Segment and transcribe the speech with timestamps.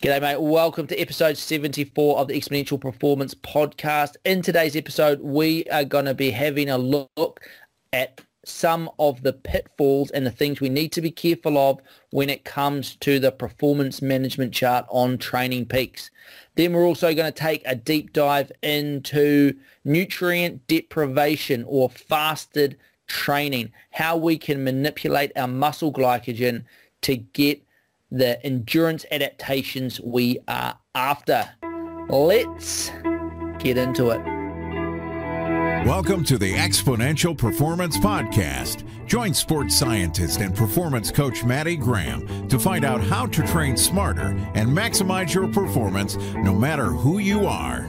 [0.00, 0.40] G'day, mate.
[0.40, 4.14] Welcome to episode 74 of the Exponential Performance Podcast.
[4.24, 7.40] In today's episode, we are going to be having a look
[7.92, 11.80] at some of the pitfalls and the things we need to be careful of
[12.10, 16.12] when it comes to the performance management chart on Training Peaks.
[16.54, 19.52] Then we're also going to take a deep dive into
[19.84, 22.78] nutrient deprivation or fasted
[23.08, 26.62] training, how we can manipulate our muscle glycogen
[27.02, 27.60] to get
[28.10, 31.48] the endurance adaptations we are after.
[32.08, 32.90] Let's
[33.58, 34.22] get into it.
[35.86, 38.84] Welcome to the Exponential Performance Podcast.
[39.06, 44.36] Join sports scientist and performance coach Maddie Graham to find out how to train smarter
[44.54, 47.82] and maximize your performance no matter who you are.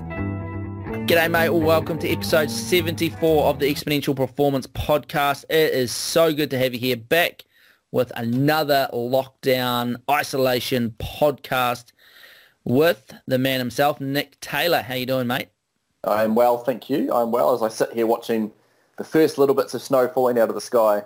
[1.07, 1.49] G'day, mate.
[1.49, 5.45] Welcome to episode 74 of the Exponential Performance Podcast.
[5.49, 7.43] It is so good to have you here back
[7.91, 11.91] with another lockdown isolation podcast
[12.63, 14.81] with the man himself, Nick Taylor.
[14.81, 15.49] How you doing, mate?
[16.03, 17.11] I'm well, thank you.
[17.13, 18.51] I'm well as I sit here watching
[18.97, 21.03] the first little bits of snow falling out of the sky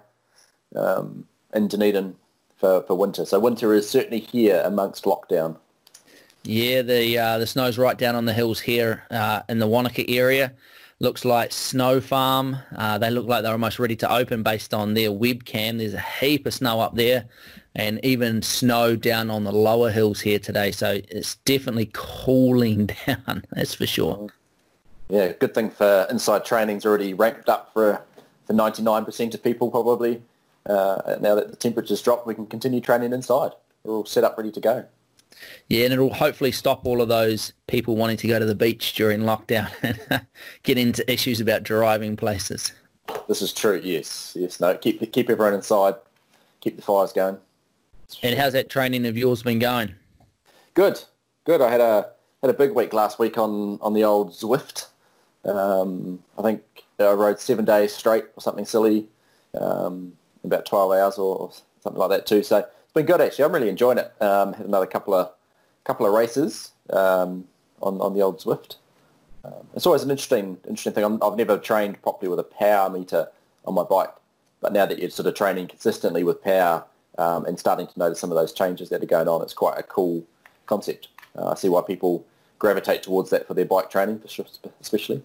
[0.76, 2.16] um, in Dunedin
[2.58, 3.26] for, for winter.
[3.26, 5.58] So winter is certainly here amongst lockdown.
[6.44, 10.10] Yeah, the uh, the snow's right down on the hills here uh, in the Wanaka
[10.10, 10.54] area
[11.04, 12.58] looks like Snow Farm.
[12.76, 15.78] Uh, they look like they're almost ready to open based on their webcam.
[15.78, 17.26] There's a heap of snow up there
[17.76, 20.72] and even snow down on the lower hills here today.
[20.72, 24.30] So it's definitely cooling down, that's for sure.
[25.10, 28.02] Yeah, good thing for inside training's already ramped up for
[28.48, 30.22] for 99% of people probably.
[30.66, 33.52] Uh, now that the temperature's dropped, we can continue training inside.
[33.84, 34.86] We're all set up ready to go.
[35.68, 38.94] Yeah, and it'll hopefully stop all of those people wanting to go to the beach
[38.94, 40.26] during lockdown and
[40.64, 42.74] get into issues about driving places.
[43.28, 43.82] This is true.
[43.84, 44.60] Yes, yes.
[44.60, 45.96] No, keep keep everyone inside.
[46.62, 47.38] Keep the fires going.
[48.22, 49.96] And how's that training of yours been going?
[50.74, 51.04] Good,
[51.46, 51.62] good.
[51.62, 54.88] I had a had a big week last week on on the old Zwift.
[55.46, 56.62] Um, I think
[57.00, 59.08] I rode seven days straight or something silly,
[59.60, 60.14] um,
[60.44, 62.44] about twelve hours or something like that too.
[62.44, 63.46] So been good actually.
[63.46, 64.14] I'm really enjoying it.
[64.22, 65.32] Um, had another couple of
[65.84, 67.46] couple of races um,
[67.82, 68.78] on on the old Zwift.
[69.44, 71.04] Um, it's always an interesting interesting thing.
[71.04, 73.28] i have never trained properly with a power meter
[73.66, 74.14] on my bike,
[74.62, 76.84] but now that you're sort of training consistently with power
[77.18, 79.78] um, and starting to notice some of those changes that are going on, it's quite
[79.78, 80.24] a cool
[80.66, 81.10] concept.
[81.38, 82.26] Uh, I see why people
[82.60, 84.22] gravitate towards that for their bike training,
[84.82, 85.22] especially.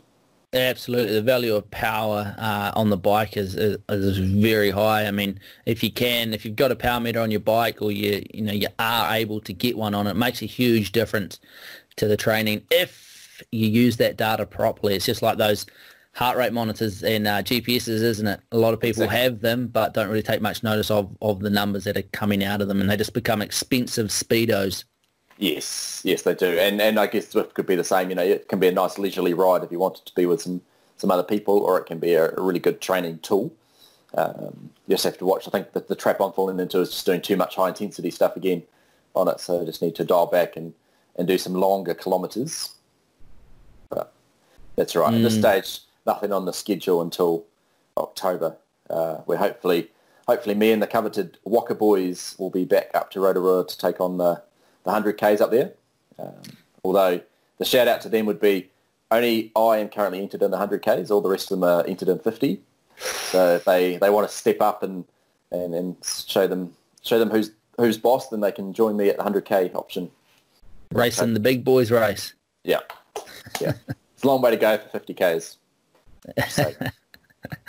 [0.54, 5.06] Absolutely, the value of power uh, on the bike is, is, is very high.
[5.06, 7.92] I mean, if you can, if you've got a power meter on your bike, or
[7.92, 11.38] you you know you are able to get one on it, makes a huge difference
[11.97, 14.94] to the training if you use that data properly.
[14.94, 15.66] It's just like those
[16.14, 18.41] heart rate monitors and uh, GPSs, isn't it?
[18.50, 19.19] A lot of people exactly.
[19.19, 22.42] have them, but don't really take much notice of of the numbers that are coming
[22.42, 24.84] out of them, and they just become expensive speedos.
[25.38, 28.10] Yes, yes, they do, and and I guess Zwift could be the same.
[28.10, 30.26] You know, it can be a nice leisurely ride if you want it to be
[30.26, 30.60] with some
[30.97, 33.53] some other people, or it can be a, a really good training tool.
[34.15, 35.47] Um, you just have to watch.
[35.47, 38.10] I think that the trap I'm falling into is just doing too much high intensity
[38.10, 38.65] stuff again
[39.15, 40.75] on it, so I just need to dial back and
[41.15, 42.75] and do some longer kilometres.
[43.91, 44.12] But
[44.75, 45.12] that's right.
[45.12, 45.19] Mm.
[45.19, 45.41] At this mm.
[45.41, 47.44] stage, nothing on the schedule until
[47.97, 48.56] October,
[48.91, 49.91] uh, where hopefully
[50.27, 54.00] hopefully me and the coveted Walker boys will be back up to Rotorua to take
[54.00, 54.43] on the
[54.88, 55.72] the 100Ks up there.
[56.19, 56.34] Um,
[56.82, 57.21] although
[57.59, 58.71] the shout out to them would be
[59.10, 61.10] only I am currently entered in the 100Ks.
[61.10, 62.60] All the rest of them are entered in 50.
[62.97, 65.04] So if they, they want to step up and,
[65.50, 65.97] and, and
[66.27, 69.75] show them show them who's who's boss, then they can join me at the 100K
[69.75, 70.10] option.
[70.93, 72.32] Racing the big boys race.
[72.65, 72.81] Yeah.
[73.60, 73.75] Yeah.
[74.15, 75.56] it's a long way to go for 50Ks.
[76.48, 76.72] So.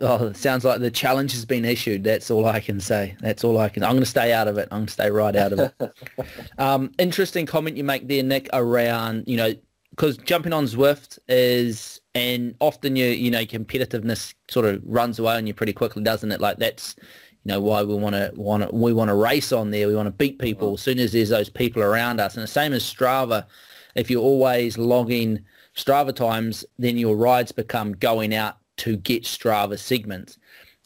[0.00, 2.04] oh, it sounds like the challenge has been issued.
[2.04, 3.16] That's all I can say.
[3.20, 3.82] That's all I can.
[3.82, 4.68] I'm going to stay out of it.
[4.70, 6.28] I'm going to stay right out of it.
[6.58, 9.54] um, interesting comment you make there, Nick, around you know
[9.90, 15.36] because jumping on Zwift is and often you you know competitiveness sort of runs away
[15.36, 16.40] on you pretty quickly, doesn't it?
[16.40, 19.86] Like that's you know why we want to want we want to race on there.
[19.88, 22.34] We want to beat people as soon as there's those people around us.
[22.34, 23.46] And the same as Strava,
[23.94, 25.44] if you're always logging
[25.76, 30.38] Strava times, then your rides become going out to get Strava segments.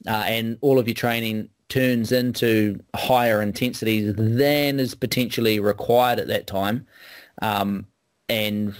[0.07, 6.29] Uh, and all of your training turns into higher intensities than is potentially required at
[6.29, 6.87] that time.
[7.43, 7.87] Um,
[8.29, 8.75] and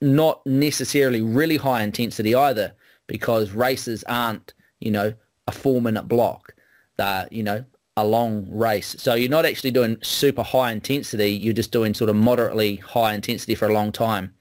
[0.00, 2.72] not necessarily really high intensity either
[3.06, 5.12] because races aren't, you know,
[5.46, 6.54] a four minute block.
[6.96, 7.64] They're, you know,
[7.96, 8.94] a long race.
[8.98, 11.30] So you're not actually doing super high intensity.
[11.30, 14.34] You're just doing sort of moderately high intensity for a long time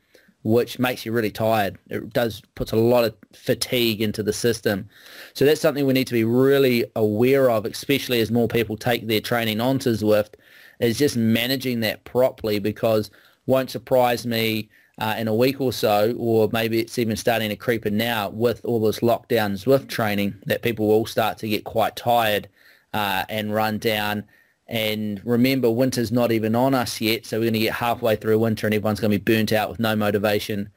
[0.43, 1.77] which makes you really tired.
[1.89, 4.87] It does puts a lot of fatigue into the system.
[5.33, 9.07] So that's something we need to be really aware of, especially as more people take
[9.07, 10.35] their training onto Zwift,
[10.79, 13.09] is just managing that properly because
[13.45, 14.69] won't surprise me
[14.99, 18.29] uh, in a week or so, or maybe it's even starting to creep in now
[18.29, 22.47] with all this lockdown Zwift training that people will start to get quite tired
[22.93, 24.23] uh, and run down.
[24.69, 28.39] And remember, winter's not even on us yet, so we're going to get halfway through
[28.39, 30.69] winter and everyone's going to be burnt out with no motivation.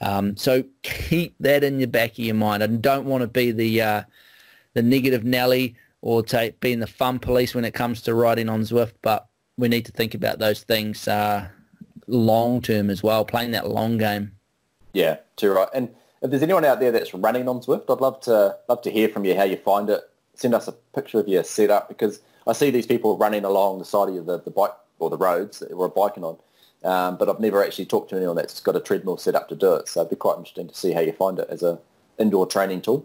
[0.00, 2.62] Um, so keep that in the back of your mind.
[2.62, 4.02] I don't want to be the uh,
[4.74, 8.62] the negative Nelly or take being the fun police when it comes to riding on
[8.62, 9.26] Zwift, but
[9.56, 11.48] we need to think about those things uh,
[12.06, 14.32] long term as well, playing that long game.
[14.92, 15.68] Yeah, too right.
[15.72, 15.88] And
[16.22, 19.08] if there's anyone out there that's running on Zwift, I'd love to love to hear
[19.08, 20.02] from you how you find it.
[20.34, 23.84] Send us a picture of your setup because I see these people running along the
[23.84, 26.36] side of the, the bike or the roads that we're biking on.
[26.84, 29.56] Um, but I've never actually talked to anyone that's got a treadmill set up to
[29.56, 29.88] do it.
[29.88, 31.78] So it'd be quite interesting to see how you find it as a
[32.18, 33.04] indoor training tool.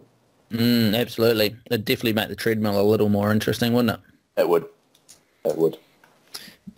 [0.52, 1.56] Mm, absolutely.
[1.66, 4.40] It'd definitely make the treadmill a little more interesting, wouldn't it?
[4.40, 4.66] It would.
[5.44, 5.78] It would.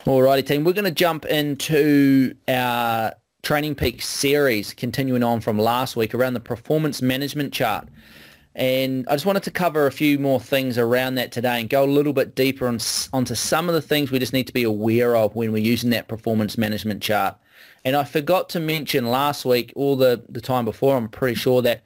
[0.05, 0.65] Alrighty, team.
[0.65, 6.35] We're going to jump into our Training Peak series, continuing on from last week around
[6.35, 7.89] the performance management chart.
[8.55, 11.85] And I just wanted to cover a few more things around that today and go
[11.85, 12.79] a little bit deeper on,
[13.13, 15.91] onto some of the things we just need to be aware of when we're using
[15.91, 17.37] that performance management chart.
[17.85, 21.63] And I forgot to mention last week, all the, the time before, I'm pretty sure
[21.63, 21.83] that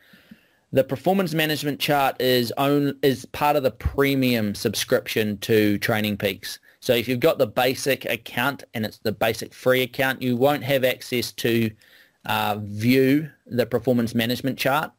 [0.71, 6.59] the performance management chart is own is part of the premium subscription to Training Peaks.
[6.81, 10.63] So if you've got the basic account and it's the basic free account, you won't
[10.65, 11.71] have access to
[12.27, 14.93] uh, view the performance management chart.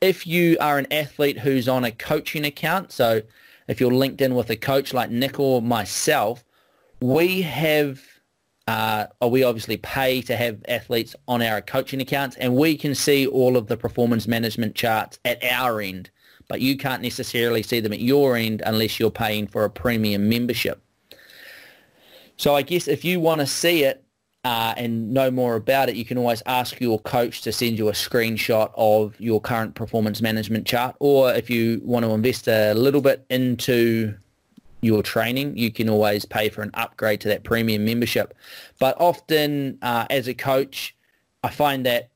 [0.00, 3.22] If you are an athlete who's on a coaching account, so
[3.66, 6.44] if you're linked in with a coach like Nick or myself,
[7.00, 8.02] we have
[8.68, 13.26] uh, we obviously pay to have athletes on our coaching accounts and we can see
[13.26, 16.10] all of the performance management charts at our end,
[16.48, 20.28] but you can't necessarily see them at your end unless you're paying for a premium
[20.28, 20.82] membership.
[22.36, 24.04] So I guess if you want to see it
[24.46, 27.88] uh, and know more about it, you can always ask your coach to send you
[27.88, 30.94] a screenshot of your current performance management chart.
[31.00, 34.14] Or if you want to invest a little bit into
[34.82, 38.34] your training, you can always pay for an upgrade to that premium membership.
[38.78, 40.94] But often uh, as a coach,
[41.42, 42.10] I find that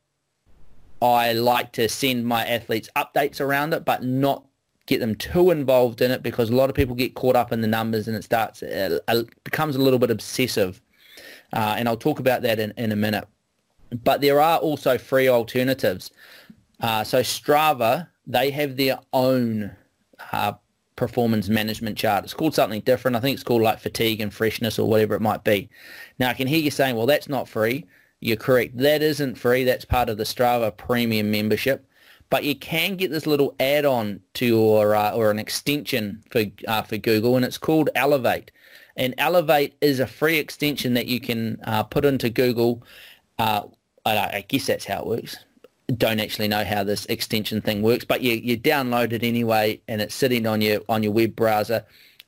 [1.03, 4.45] I like to send my athletes updates around it, but not
[4.87, 7.61] get them too involved in it because a lot of people get caught up in
[7.61, 10.81] the numbers and it starts, it uh, uh, becomes a little bit obsessive.
[11.53, 13.27] Uh, and I'll talk about that in, in a minute.
[14.05, 16.11] But there are also free alternatives.
[16.81, 19.73] Uh, so Strava, they have their own
[20.33, 20.53] uh,
[20.97, 22.25] performance management chart.
[22.25, 23.17] It's called something different.
[23.17, 25.69] I think it's called like fatigue and freshness or whatever it might be.
[26.19, 27.87] Now I can hear you saying, well, that's not free.
[28.21, 28.77] You're correct.
[28.77, 29.65] That isn't free.
[29.65, 31.87] That's part of the Strava premium membership
[32.31, 36.83] but you can get this little add-on to your uh, or an extension for uh,
[36.83, 38.53] for Google, and it's called Elevate.
[39.01, 42.83] And Elevate is a free extension that you can uh, put into Google.
[43.39, 43.63] Uh,
[44.05, 45.39] I guess that's how it works.
[45.97, 50.03] Don't actually know how this extension thing works, but you, you download it anyway, and
[50.03, 51.85] it's sitting on your on your web browser,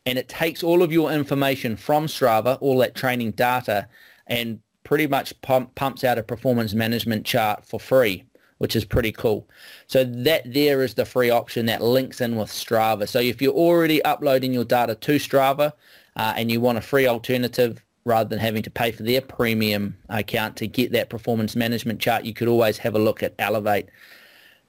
[0.06, 3.86] and it takes all of your information from Strava, all that training data,
[4.26, 8.24] and pretty much pump, pumps out a performance management chart for free
[8.58, 9.44] which is pretty cool.
[9.88, 13.08] So that there is the free option that links in with Strava.
[13.08, 15.72] So if you're already uploading your data to Strava
[16.16, 19.96] uh, and you want a free alternative rather than having to pay for their premium
[20.08, 23.88] account to get that performance management chart, you could always have a look at Elevate.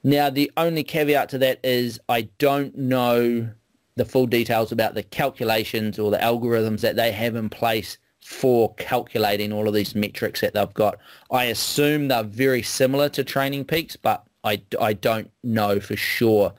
[0.03, 3.49] Now, the only caveat to that is I don't know
[3.95, 8.73] the full details about the calculations or the algorithms that they have in place for
[8.75, 10.97] calculating all of these metrics that they've got.
[11.31, 16.53] I assume they're very similar to Training Peaks, but I, I don't know for sure.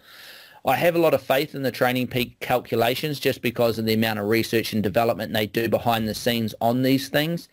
[0.66, 3.92] I have a lot of faith in the Training Peak calculations just because of the
[3.92, 7.49] amount of research and development they do behind the scenes on these things.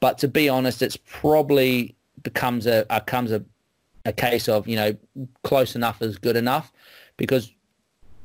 [0.00, 3.44] But to be honest, it's probably becomes a becomes a,
[4.06, 4.96] a case of, you know,
[5.42, 6.72] close enough is good enough
[7.18, 7.52] because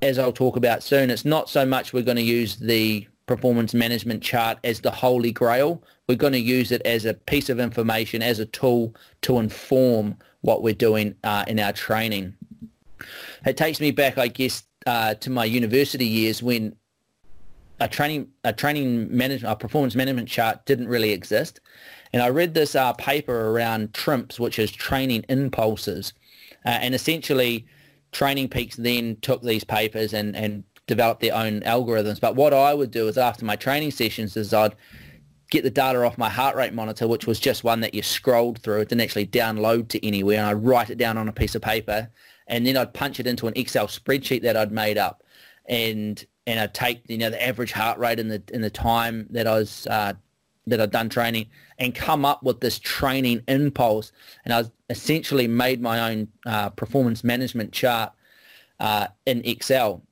[0.01, 3.73] as I'll talk about soon, it's not so much we're going to use the performance
[3.73, 5.83] management chart as the holy grail.
[6.07, 10.17] We're going to use it as a piece of information, as a tool to inform
[10.41, 12.35] what we're doing uh, in our training.
[13.46, 16.75] It takes me back, I guess, uh, to my university years when
[17.79, 21.60] a training a training management a performance management chart didn't really exist,
[22.13, 26.13] and I read this uh, paper around TRIMPS, which is training impulses,
[26.65, 27.65] uh, and essentially.
[28.12, 32.20] Training Peaks then took these papers and, and developed their own algorithms.
[32.20, 34.75] But what I would do is after my training sessions is I'd
[35.51, 38.60] get the data off my heart rate monitor, which was just one that you scrolled
[38.60, 38.79] through.
[38.79, 40.39] It didn't actually download to anywhere.
[40.39, 42.10] And I'd write it down on a piece of paper
[42.51, 45.24] and then I'd punch it into an Excel spreadsheet that I'd made up.
[45.67, 49.27] And and I'd take you know the average heart rate in the in the time
[49.29, 50.13] that I was uh,
[50.67, 51.48] that I'd done training
[51.79, 54.12] and come up with this training impulse.
[54.43, 58.12] And I essentially made my own uh, performance management chart
[58.79, 60.03] uh, in Excel.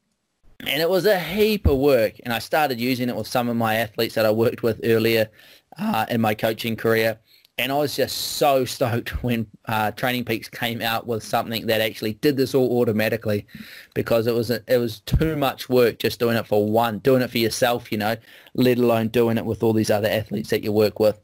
[0.62, 2.16] And it was a heap of work.
[2.24, 5.30] And I started using it with some of my athletes that I worked with earlier
[5.78, 7.20] uh, in my coaching career
[7.60, 11.82] and I was just so stoked when uh, Training Peaks came out with something that
[11.82, 13.46] actually did this all automatically,
[13.94, 17.22] because it was a, it was too much work just doing it for one, doing
[17.22, 18.16] it for yourself, you know,
[18.54, 21.20] let alone doing it with all these other athletes that you work with.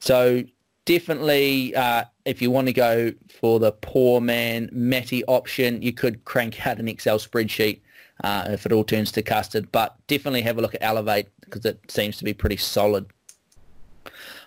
[0.00, 0.42] So
[0.86, 6.24] definitely, uh, if you want to go for the poor man Matty option, you could
[6.24, 7.80] crank out an Excel spreadsheet
[8.22, 9.70] uh, if it all turns to custard.
[9.72, 13.06] But definitely have a look at Elevate because it seems to be pretty solid.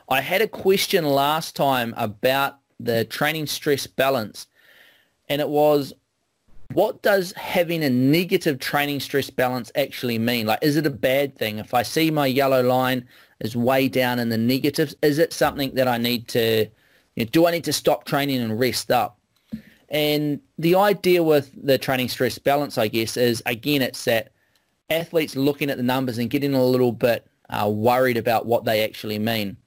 [0.10, 4.48] I had a question last time about the training stress balance,
[5.28, 5.94] and it was,
[6.74, 10.48] what does having a negative training stress balance actually mean?
[10.48, 11.60] Like, is it a bad thing?
[11.60, 13.08] If I see my yellow line
[13.40, 16.68] is way down in the negatives, is it something that I need to,
[17.16, 19.19] you know, do I need to stop training and rest up?
[19.89, 24.31] And the idea with the training stress balance, I guess, is again, it's that
[24.89, 28.84] athletes looking at the numbers and getting a little bit uh, worried about what they
[28.84, 29.58] actually mean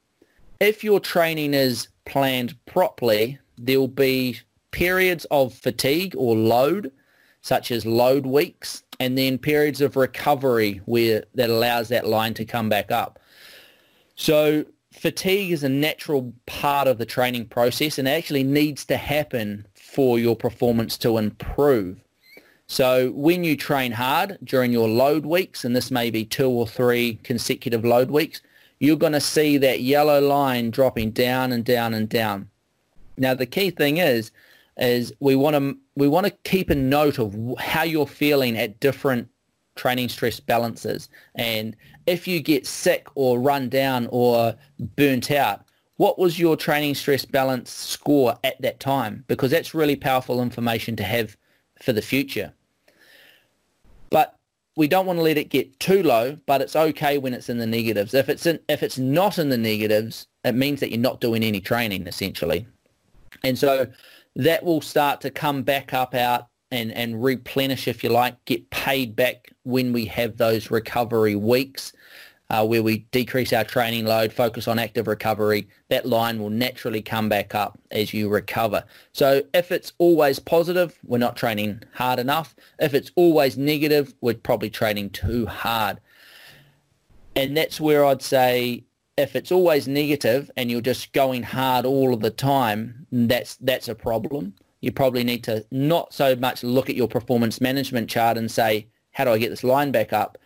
[0.62, 4.38] if your training is planned properly, there'll be
[4.70, 6.92] periods of fatigue or load,
[7.40, 12.44] such as load weeks, and then periods of recovery where that allows that line to
[12.44, 13.18] come back up.
[14.14, 19.66] So fatigue is a natural part of the training process and actually needs to happen
[19.75, 22.00] for your performance to improve.
[22.66, 26.66] So when you train hard during your load weeks, and this may be two or
[26.66, 28.40] three consecutive load weeks,
[28.78, 32.49] you're going to see that yellow line dropping down and down and down.
[33.16, 34.30] Now, the key thing is,
[34.78, 38.80] is we want to we want to keep a note of how you're feeling at
[38.80, 39.28] different
[39.75, 41.08] training stress balances.
[41.34, 44.54] And if you get sick or run down or
[44.97, 45.64] burnt out,
[45.97, 49.25] what was your training stress balance score at that time?
[49.28, 51.37] Because that's really powerful information to have
[51.80, 52.52] for the future.
[54.11, 54.37] But
[54.76, 57.59] we don't want to let it get too low, but it's okay when it's in
[57.59, 58.14] the negatives.
[58.14, 61.42] If it's in, if it's not in the negatives, it means that you're not doing
[61.42, 62.66] any training essentially.
[63.44, 63.87] And so
[64.37, 68.70] that will start to come back up out and, and replenish, if you like, get
[68.70, 71.92] paid back when we have those recovery weeks
[72.50, 77.00] uh, where we decrease our training load, focus on active recovery, that line will naturally
[77.00, 78.84] come back up as you recover.
[79.12, 82.56] So if it's always positive, we're not training hard enough.
[82.78, 86.00] If it's always negative, we're probably training too hard.
[87.36, 88.84] And that's where I'd say
[89.16, 93.88] if it's always negative and you're just going hard all of the time, that's that's
[93.88, 94.54] a problem.
[94.82, 98.88] You probably need to not so much look at your performance management chart and say,
[99.12, 100.36] how do I get this line back up?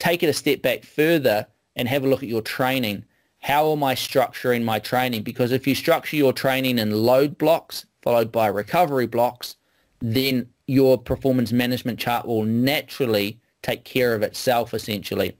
[0.00, 1.46] take it a step back further
[1.76, 3.04] and have a look at your training.
[3.38, 5.22] How am I structuring my training?
[5.22, 9.56] Because if you structure your training in load blocks followed by recovery blocks,
[10.00, 15.36] then your performance management chart will naturally take care of itself essentially.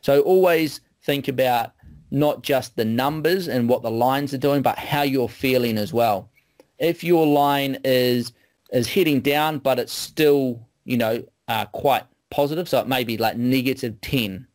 [0.00, 1.72] So always think about
[2.10, 5.92] not just the numbers and what the lines are doing, but how you're feeling as
[5.92, 6.30] well.
[6.78, 8.32] If your line is
[8.72, 13.16] is heading down, but it's still, you know, uh, quite positive, so it may be
[13.16, 14.46] like negative 10,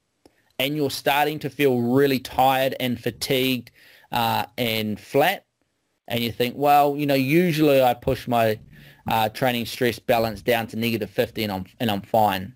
[0.59, 3.71] and you're starting to feel really tired and fatigued
[4.11, 5.45] uh, and flat,
[6.07, 8.59] and you think, well, you know, usually I push my
[9.07, 12.53] uh, training stress balance down to negative 50 and I'm, and I'm fine.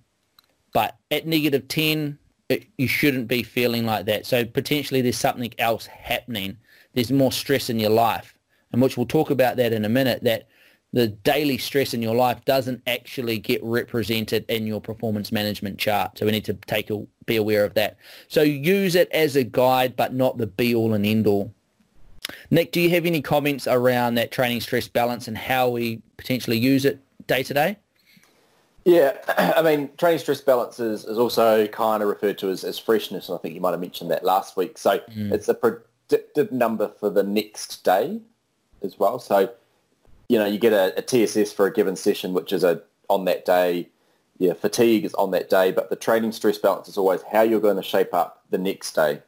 [0.73, 2.17] But at negative 10,
[2.49, 4.25] it, you shouldn't be feeling like that.
[4.25, 6.57] So potentially there's something else happening.
[6.93, 8.36] There's more stress in your life,
[8.71, 10.47] and which we'll talk about that in a minute, that
[10.93, 16.17] the daily stress in your life doesn't actually get represented in your performance management chart.
[16.17, 17.97] So we need to take a, be aware of that.
[18.29, 21.53] So use it as a guide, but not the be all and end all.
[22.51, 26.57] Nick, do you have any comments around that training stress balance and how we potentially
[26.57, 27.77] use it day to day?
[28.85, 29.17] Yeah,
[29.57, 33.27] I mean, training stress balance is, is also kind of referred to as, as freshness,
[33.27, 34.77] and I think you might have mentioned that last week.
[34.77, 35.31] So mm.
[35.31, 38.21] it's a predicted number for the next day
[38.83, 39.19] as well.
[39.19, 39.51] So
[40.29, 43.25] you know, you get a, a, TSS for a given session, which is a on
[43.25, 43.89] that day.
[44.39, 47.59] Yeah, fatigue is on that day, but the training stress balance is always how you're
[47.59, 49.21] going to shape up the next day.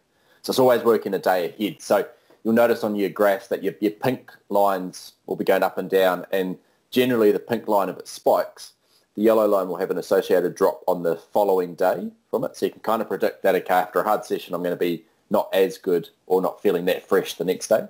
[0.43, 1.81] So it's always working a day ahead.
[1.81, 2.07] So
[2.43, 5.89] you'll notice on your graphs that your, your pink lines will be going up and
[5.89, 6.57] down, and
[6.91, 8.73] generally the pink line, if it spikes,
[9.15, 12.55] the yellow line will have an associated drop on the following day from it.
[12.55, 14.79] So you can kind of predict that okay, after a hard session, I'm going to
[14.79, 17.87] be not as good or not feeling that fresh the next day.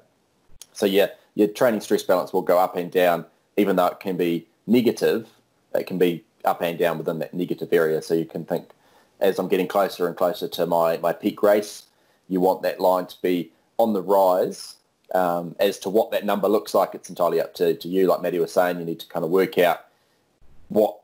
[0.80, 3.26] So yeah, your training stress balance will go up and down,
[3.58, 5.28] even though it can be negative,
[5.76, 8.02] it can be up and down within that negative area.
[8.02, 8.70] So you can think,
[9.20, 11.84] as I'm getting closer and closer to my, my peak race,
[12.30, 14.78] you want that line to be on the rise.
[15.14, 18.08] Um, as to what that number looks like, it's entirely up to, to you.
[18.08, 19.86] Like Maddie was saying, you need to kind of work out
[20.70, 21.02] what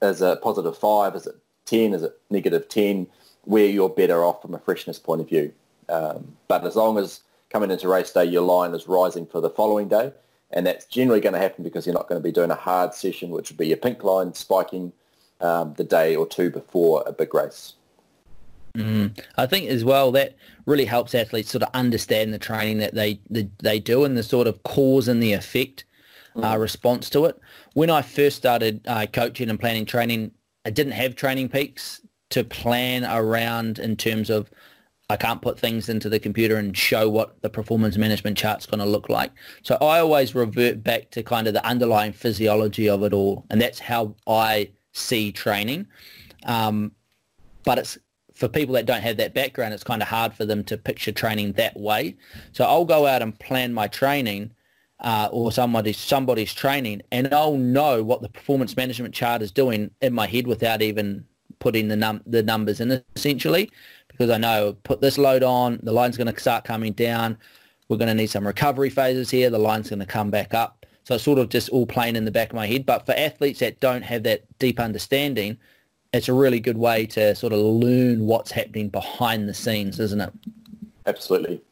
[0.00, 3.06] is a positive five, is it 10, is it negative 10,
[3.42, 5.52] where you're better off from a freshness point of view.
[5.90, 9.50] Um, but as long as coming into race day, your line is rising for the
[9.50, 10.12] following day,
[10.50, 12.94] and that's generally going to happen because you're not going to be doing a hard
[12.94, 14.92] session, which would be your pink line spiking
[15.40, 17.74] um, the day or two before a big race.
[18.76, 19.18] Mm.
[19.36, 20.36] I think as well that
[20.66, 24.22] really helps athletes sort of understand the training that they they, they do and the
[24.22, 25.84] sort of cause and the effect
[26.36, 26.54] uh, mm.
[26.54, 27.38] uh, response to it.
[27.74, 30.32] When I first started uh, coaching and planning training,
[30.64, 34.50] I didn't have training peaks to plan around in terms of
[35.10, 38.80] I can't put things into the computer and show what the performance management chart's going
[38.80, 39.32] to look like.
[39.62, 43.60] So I always revert back to kind of the underlying physiology of it all, and
[43.60, 45.86] that's how I see training.
[46.44, 46.92] Um,
[47.64, 47.96] but it's
[48.34, 51.10] for people that don't have that background, it's kind of hard for them to picture
[51.10, 52.16] training that way.
[52.52, 54.52] So I'll go out and plan my training
[55.00, 59.90] uh, or somebody's somebody's training, and I'll know what the performance management chart is doing
[60.02, 61.24] in my head without even
[61.60, 63.70] putting the num the numbers in essentially
[64.18, 67.38] because I know put this load on, the line's going to start coming down.
[67.88, 69.48] We're going to need some recovery phases here.
[69.48, 70.84] The line's going to come back up.
[71.04, 72.84] So it's sort of just all playing in the back of my head.
[72.84, 75.56] But for athletes that don't have that deep understanding,
[76.12, 80.20] it's a really good way to sort of learn what's happening behind the scenes, isn't
[80.20, 80.32] it?
[81.06, 81.62] Absolutely.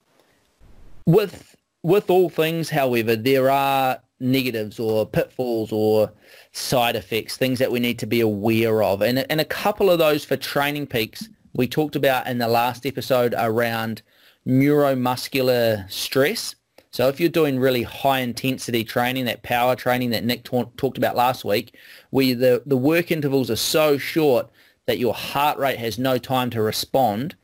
[1.05, 6.13] With with all things, however, there are negatives or pitfalls or
[6.53, 9.03] side effects, things that we need to be aware of.
[9.03, 12.85] And, and a couple of those for training peaks we talked about in the last
[12.87, 14.03] episode around
[14.47, 16.55] neuromuscular stress.
[16.91, 20.99] So if you're doing really high intensity training, that power training that Nick ta- talked
[20.99, 21.77] about last week,
[22.11, 24.49] where the, the work intervals are so short
[24.87, 27.35] that your heart rate has no time to respond,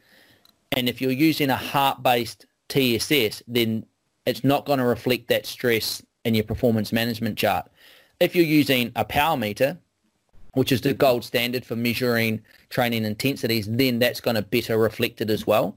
[0.77, 3.85] and if you're using a heart-based TSS, then
[4.25, 7.71] it's not going to reflect that stress in your performance management chart.
[8.21, 9.79] If you're using a power meter,
[10.55, 15.21] which is the gold standard for measuring training intensities, then that's going to better reflect
[15.21, 15.77] it as well.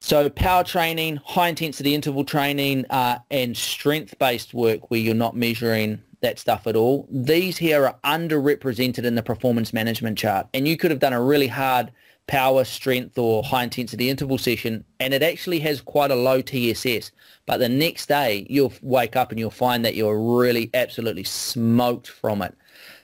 [0.00, 6.00] So power training, high intensity interval training, uh, and strength-based work where you're not measuring
[6.22, 7.06] that stuff at all.
[7.10, 10.46] These here are underrepresented in the performance management chart.
[10.54, 11.92] And you could have done a really hard
[12.26, 17.10] power, strength, or high intensity interval session, and it actually has quite a low TSS.
[17.44, 22.08] But the next day, you'll wake up and you'll find that you're really absolutely smoked
[22.08, 22.54] from it.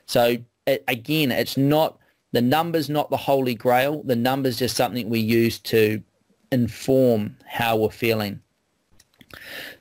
[0.07, 1.99] So it, again, it's not
[2.31, 4.01] the numbers, not the holy grail.
[4.03, 6.01] The numbers just something we use to
[6.51, 8.41] inform how we're feeling.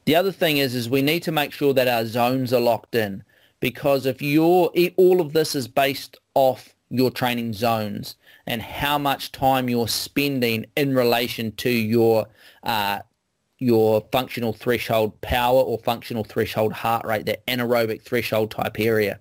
[0.04, 2.94] The other thing is, is we need to make sure that our zones are locked
[2.94, 3.22] in
[3.60, 9.32] because if you're, all of this is based off your training zones and how much
[9.32, 12.26] time you're spending in relation to your
[12.62, 13.00] uh,
[13.58, 19.18] your functional threshold power or functional threshold heart rate, that anaerobic threshold type area.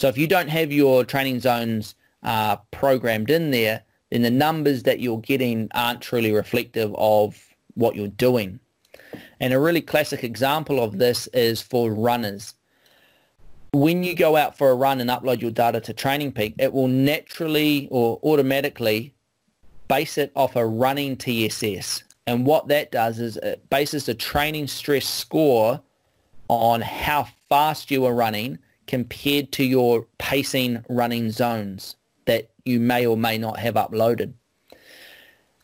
[0.00, 4.84] So if you don't have your training zones uh, programmed in there, then the numbers
[4.84, 7.38] that you're getting aren't truly reflective of
[7.74, 8.60] what you're doing.
[9.40, 12.54] And a really classic example of this is for runners.
[13.74, 16.72] When you go out for a run and upload your data to Training Peak, it
[16.72, 19.12] will naturally or automatically
[19.86, 22.04] base it off a running TSS.
[22.26, 25.82] And what that does is it bases the training stress score
[26.48, 31.94] on how fast you are running compared to your pacing running zones
[32.26, 34.32] that you may or may not have uploaded.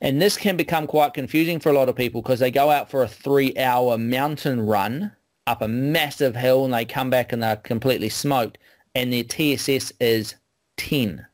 [0.01, 2.89] And this can become quite confusing for a lot of people because they go out
[2.89, 5.11] for a three-hour mountain run
[5.49, 8.59] up a massive hill and they come back and they're completely smoked
[8.95, 10.37] and their TSS is
[10.77, 11.27] 10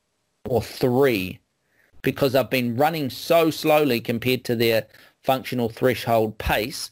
[0.48, 1.38] or 3
[2.00, 4.86] because they've been running so slowly compared to their
[5.24, 6.90] functional threshold pace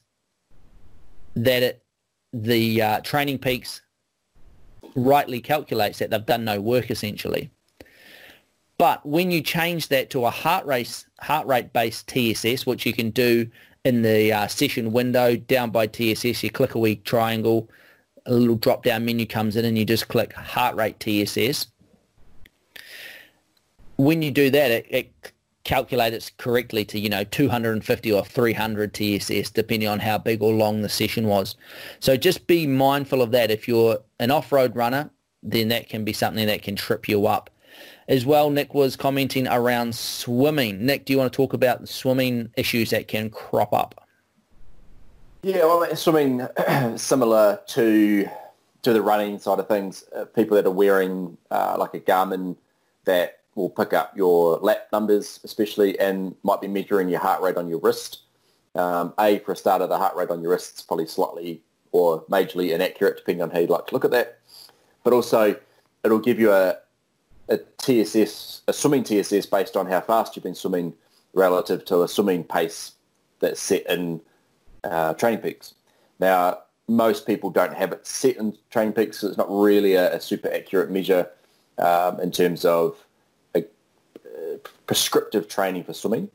[1.34, 1.82] that it,
[2.34, 3.80] the uh, training peaks
[4.94, 7.50] rightly calculates that they've done no work essentially.
[8.78, 12.94] But when you change that to a heart rate heart rate based TSS, which you
[12.94, 13.50] can do
[13.84, 17.68] in the uh, session window down by TSS, you click a wee triangle,
[18.24, 21.66] a little drop down menu comes in, and you just click heart rate TSS.
[23.96, 25.32] When you do that, it, it
[25.70, 30.52] calculate it correctly to, you know, 250 or 300 TSS, depending on how big or
[30.52, 31.54] long the session was.
[32.00, 33.52] So just be mindful of that.
[33.52, 35.10] If you're an off-road runner,
[35.44, 37.50] then that can be something that can trip you up.
[38.08, 40.84] As well, Nick was commenting around swimming.
[40.84, 44.08] Nick, do you want to talk about the swimming issues that can crop up?
[45.44, 46.48] Yeah, well, swimming
[46.96, 48.28] similar to
[48.82, 50.02] to the running side of things.
[50.16, 52.56] Uh, people that are wearing uh, like a Garmin
[53.04, 57.56] that will pick up your lap numbers especially and might be measuring your heart rate
[57.56, 58.20] on your wrist.
[58.74, 62.22] Um, a, for a starter, the heart rate on your wrist is probably slightly or
[62.24, 64.38] majorly inaccurate depending on how you'd like to look at that.
[65.04, 65.56] But also
[66.04, 66.76] it'll give you a,
[67.48, 70.94] a TSS, a swimming TSS based on how fast you've been swimming
[71.34, 72.92] relative to a swimming pace
[73.40, 74.20] that's set in
[74.84, 75.74] uh, training peaks.
[76.18, 80.14] Now, most people don't have it set in training peaks, so it's not really a,
[80.16, 81.28] a super accurate measure
[81.78, 82.96] um, in terms of
[84.86, 86.30] prescriptive training for swimming.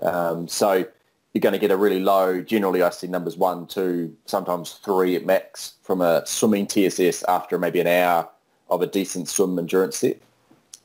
[0.00, 0.84] Um, so
[1.32, 5.14] you're going to get a really low, generally I see numbers one, two, sometimes three
[5.16, 8.28] at max from a swimming TSS after maybe an hour
[8.68, 10.20] of a decent swim endurance set.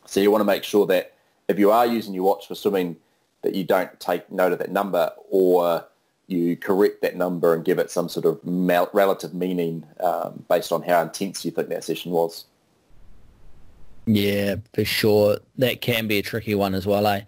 [0.05, 1.13] So you want to make sure that
[1.47, 2.95] if you are using your watch for swimming,
[3.41, 5.85] that you don't take note of that number or
[6.27, 8.39] you correct that number and give it some sort of
[8.93, 12.45] relative meaning um, based on how intense you think that session was.
[14.05, 15.39] Yeah, for sure.
[15.57, 17.21] That can be a tricky one as well, eh?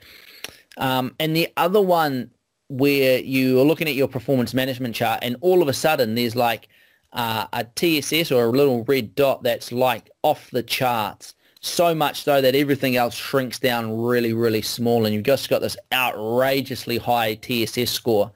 [0.78, 2.32] Um, and the other one
[2.70, 6.36] where you are looking at your performance management chart and all of a sudden there's
[6.36, 6.68] like
[7.14, 12.24] uh, a TSS or a little red dot that's like off the charts so much
[12.24, 16.98] so that everything else shrinks down really, really small and you've just got this outrageously
[16.98, 18.32] high TSS score.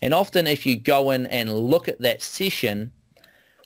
[0.00, 2.92] And often if you go in and look at that session,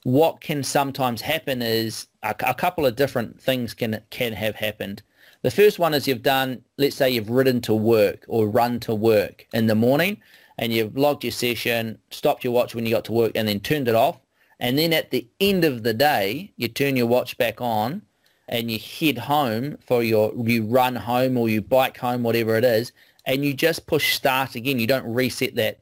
[0.08, 5.02] what can sometimes happen is a, a couple of different things can can have happened.
[5.42, 8.94] The first one is you've done, let's say you've ridden to work or run to
[8.94, 10.16] work in the morning
[10.56, 13.60] and you've logged your session, stopped your watch when you got to work and then
[13.60, 14.18] turned it off.
[14.58, 18.00] And then at the end of the day, you turn your watch back on
[18.48, 22.64] and you head home for your, you run home or you bike home, whatever it
[22.64, 22.92] is,
[23.26, 24.80] and you just push start again.
[24.80, 25.80] You don't reset that.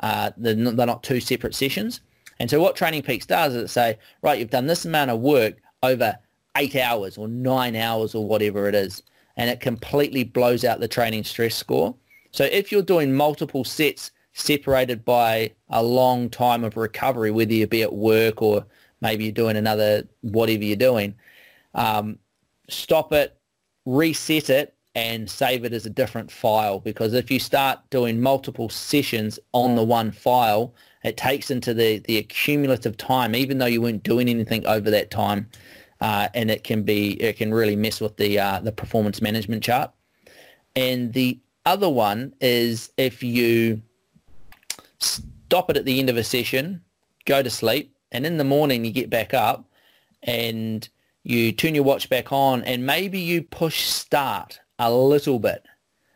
[0.00, 2.00] Uh, they're, not, they're not two separate sessions.
[2.38, 5.20] And so what Training Peaks does is it say, right, you've done this amount of
[5.20, 6.16] work over
[6.56, 9.02] eight hours or nine hours or whatever it is,
[9.36, 11.94] and it completely blows out the training stress score.
[12.30, 17.66] So if you're doing multiple sets separated by a long time of recovery, whether you
[17.66, 18.66] be at work or
[19.00, 21.14] maybe you're doing another whatever you're doing,
[21.74, 22.18] um,
[22.68, 23.36] stop it,
[23.86, 26.80] reset it, and save it as a different file.
[26.80, 30.74] Because if you start doing multiple sessions on the one file,
[31.06, 35.10] it takes into the, the accumulative time, even though you weren't doing anything over that
[35.10, 35.48] time,
[36.00, 39.62] uh, and it can be it can really mess with the uh, the performance management
[39.62, 39.92] chart.
[40.74, 43.80] And the other one is if you
[44.98, 46.82] stop it at the end of a session,
[47.24, 49.64] go to sleep, and in the morning you get back up
[50.24, 50.88] and
[51.22, 55.64] you turn your watch back on and maybe you push start a little bit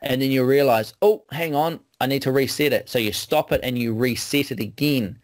[0.02, 2.88] and then you realize, oh, hang on, I need to reset it.
[2.88, 5.18] So you stop it and you reset it again.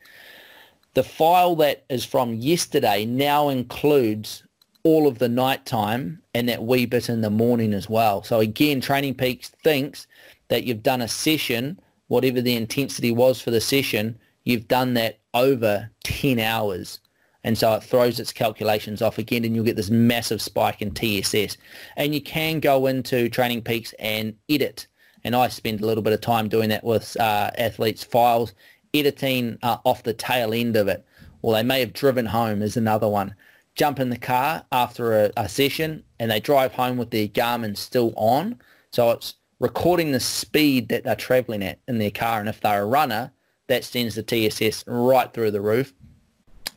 [0.94, 4.42] The file that is from yesterday now includes
[4.82, 8.22] all of the nighttime and that wee bit in the morning as well.
[8.22, 10.06] So again, Training Peaks thinks
[10.48, 15.18] that you've done a session, whatever the intensity was for the session, you've done that
[15.34, 17.00] over 10 hours.
[17.46, 20.90] And so it throws its calculations off again and you'll get this massive spike in
[20.90, 21.56] TSS.
[21.96, 24.88] And you can go into Training Peaks and edit.
[25.22, 28.52] And I spend a little bit of time doing that with uh, athletes' files,
[28.92, 31.06] editing uh, off the tail end of it.
[31.40, 33.34] Or they may have driven home is another one
[33.76, 37.76] jump in the car after a, a session and they drive home with their Garmin
[37.76, 38.58] still on.
[38.90, 42.40] So it's recording the speed that they're traveling at in their car.
[42.40, 43.30] And if they're a runner,
[43.68, 45.92] that sends the TSS right through the roof.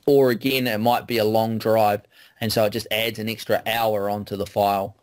[0.06, 2.02] Or again, it might be a long drive.
[2.41, 4.95] And so it just adds an extra hour onto the file.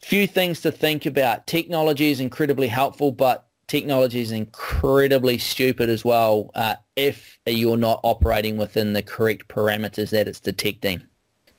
[0.00, 1.46] Few things to think about.
[1.46, 8.00] Technology is incredibly helpful, but technology is incredibly stupid as well uh, if you're not
[8.04, 11.02] operating within the correct parameters that it's detecting.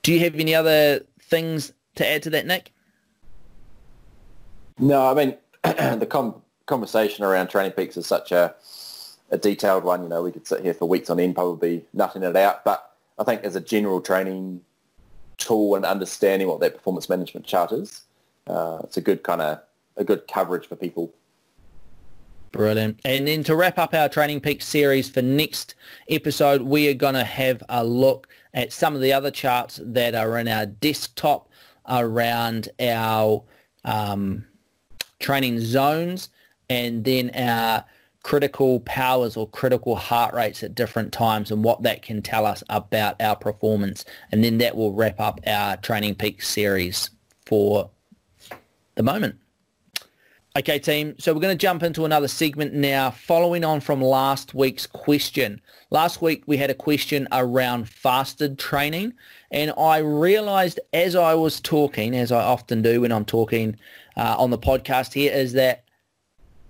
[0.04, 2.74] Do you have any other things to add to that, Nick?
[4.80, 8.56] No, I mean, the com- conversation around Training Peaks is such a,
[9.30, 10.04] a detailed one.
[10.04, 12.64] You know, we could sit here for weeks on end probably nutting it out.
[12.64, 14.62] But I think as a general training
[15.38, 18.02] tool and understanding what that performance management chart is,
[18.48, 19.60] uh, it's a good kind of
[19.98, 21.14] a good coverage for people
[22.52, 23.00] Brilliant.
[23.04, 25.76] And then to wrap up our Training Peak series for next
[26.10, 30.16] episode, we are going to have a look at some of the other charts that
[30.16, 31.50] are in our desktop
[31.88, 33.44] around our
[33.86, 34.46] um,
[35.20, 36.30] training zones
[36.70, 37.86] and then our
[38.28, 42.62] critical powers or critical heart rates at different times and what that can tell us
[42.68, 44.04] about our performance.
[44.34, 47.10] And then that will wrap up our Training Peak series
[47.46, 47.90] for
[48.96, 49.38] the moment.
[50.58, 51.16] Okay, team.
[51.18, 55.62] So we're going to jump into another segment now, following on from last week's question.
[55.90, 59.14] Last week we had a question around fasted training,
[59.52, 63.78] and I realized as I was talking, as I often do when I'm talking
[64.18, 65.86] uh, on the podcast here, is that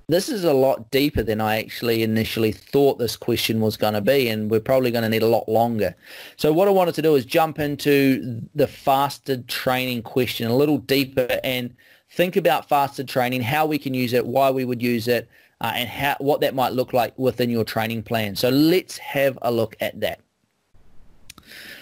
[0.09, 4.01] this is a lot deeper than I actually initially thought this question was going to
[4.01, 5.95] be, and we're probably going to need a lot longer.
[6.37, 10.77] So what I wanted to do is jump into the fasted training question a little
[10.77, 11.75] deeper and
[12.09, 15.27] think about fasted training, how we can use it, why we would use it,
[15.59, 18.37] uh, and how what that might look like within your training plan.
[18.37, 20.21] So let's have a look at that.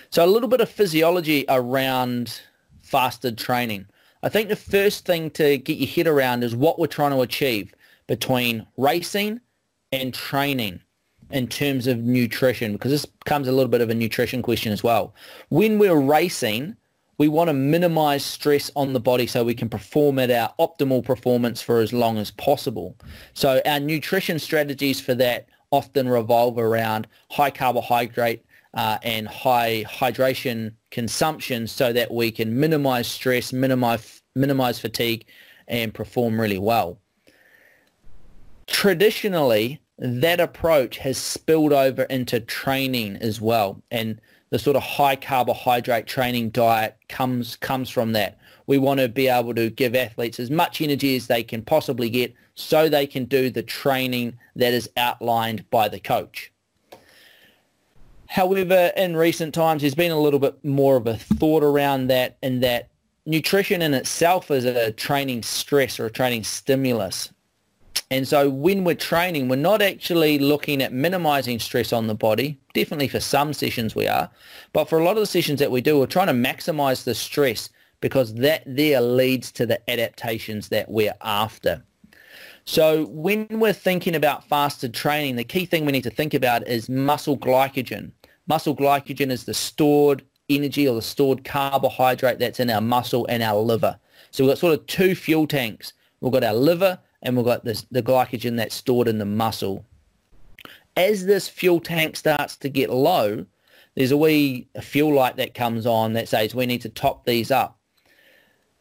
[0.09, 2.41] So a little bit of physiology around
[2.81, 3.85] fasted training.
[4.23, 7.21] I think the first thing to get your head around is what we're trying to
[7.21, 7.74] achieve
[8.07, 9.39] between racing
[9.91, 10.79] and training
[11.31, 14.83] in terms of nutrition, because this becomes a little bit of a nutrition question as
[14.83, 15.15] well.
[15.49, 16.75] When we're racing,
[17.17, 21.03] we want to minimize stress on the body so we can perform at our optimal
[21.03, 22.95] performance for as long as possible.
[23.33, 30.73] So our nutrition strategies for that often revolve around high carbohydrate uh, and high hydration
[30.91, 35.25] consumption so that we can minimize stress, minimize, minimize fatigue
[35.67, 36.99] and perform really well.
[38.67, 43.81] Traditionally, that approach has spilled over into training as well.
[43.91, 48.37] And the sort of high carbohydrate training diet comes comes from that.
[48.67, 52.09] We want to be able to give athletes as much energy as they can possibly
[52.09, 56.51] get so they can do the training that is outlined by the coach.
[58.27, 62.37] However, in recent times, there's been a little bit more of a thought around that
[62.41, 62.89] and that
[63.25, 67.31] nutrition in itself is a training stress or a training stimulus.
[68.11, 72.59] And so when we're training, we're not actually looking at minimizing stress on the body.
[72.73, 74.29] Definitely for some sessions we are.
[74.73, 77.15] But for a lot of the sessions that we do, we're trying to maximize the
[77.15, 77.69] stress
[78.01, 81.83] because that there leads to the adaptations that we're after.
[82.65, 86.67] So when we're thinking about fasted training, the key thing we need to think about
[86.67, 88.11] is muscle glycogen.
[88.47, 93.41] Muscle glycogen is the stored energy or the stored carbohydrate that's in our muscle and
[93.41, 93.97] our liver.
[94.31, 95.93] So we've got sort of two fuel tanks.
[96.21, 99.85] We've got our liver and we've got this, the glycogen that's stored in the muscle.
[100.95, 103.45] As this fuel tank starts to get low,
[103.95, 107.51] there's a wee fuel light that comes on that says we need to top these
[107.51, 107.79] up.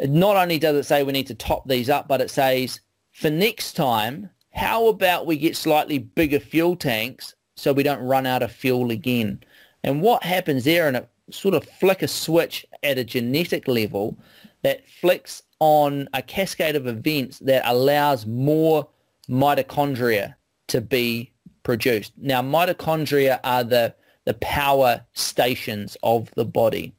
[0.01, 2.81] Not only does it say we need to top these up, but it says
[3.13, 8.27] for next time, how about we get slightly bigger fuel tanks so we don't run
[8.27, 9.43] out of fuel again?
[9.83, 14.19] And what happens there, and it sort of flick a switch at a genetic level
[14.63, 18.87] that flicks on a cascade of events that allows more
[19.31, 20.35] mitochondria
[20.67, 22.13] to be produced.
[22.19, 23.95] Now, mitochondria are the,
[24.27, 26.95] the power stations of the body.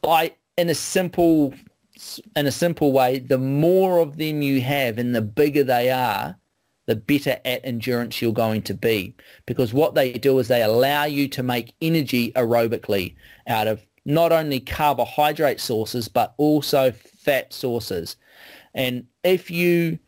[0.00, 1.52] By, in a simple
[2.36, 6.38] in a simple way, the more of them you have and the bigger they are,
[6.86, 9.14] the better at endurance you're going to be.
[9.44, 13.14] Because what they do is they allow you to make energy aerobically
[13.46, 18.16] out of not only carbohydrate sources, but also fat sources.
[18.74, 19.98] And if you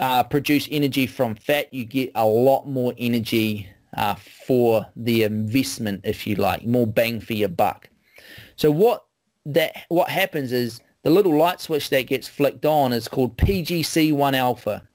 [0.00, 6.00] uh, produce energy from fat, you get a lot more energy uh, for the investment,
[6.04, 7.90] if you like, more bang for your buck.
[8.56, 9.04] So what
[9.44, 14.34] that what happens is the little light switch that gets flicked on is called PGC1
[14.34, 14.88] alpha,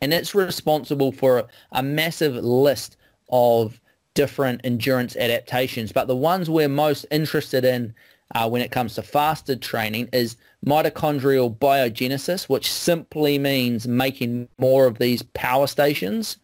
[0.00, 2.96] and it's responsible for a, a massive list
[3.28, 3.78] of
[4.16, 5.92] different endurance adaptations.
[5.92, 7.94] But the ones we're most interested in
[8.34, 14.86] uh, when it comes to fasted training is mitochondrial biogenesis, which simply means making more
[14.86, 16.38] of these power stations,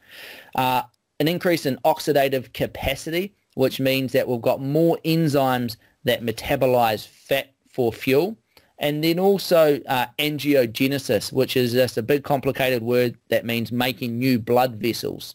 [0.55, 0.83] uh,
[1.19, 7.53] an increase in oxidative capacity, which means that we've got more enzymes that metabolize fat
[7.69, 8.37] for fuel,
[8.79, 14.19] and then also uh, angiogenesis, which is just a big complicated word that means making
[14.19, 15.35] new blood vessels.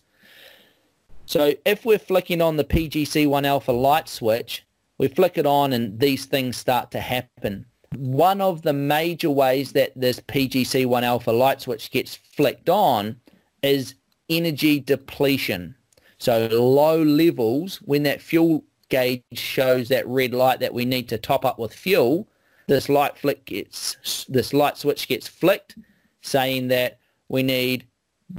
[1.28, 4.66] So if we're flicking on the PGC1 alpha light switch,
[4.98, 7.66] we flick it on and these things start to happen.
[7.98, 13.18] One of the major ways that this PGC1 alpha light switch gets flicked on
[13.62, 13.96] is
[14.30, 15.76] energy depletion.
[16.18, 21.18] So low levels, when that fuel gauge shows that red light that we need to
[21.18, 22.30] top up with fuel,
[22.68, 25.78] this light flick gets this light switch gets flicked,
[26.22, 27.86] saying that we need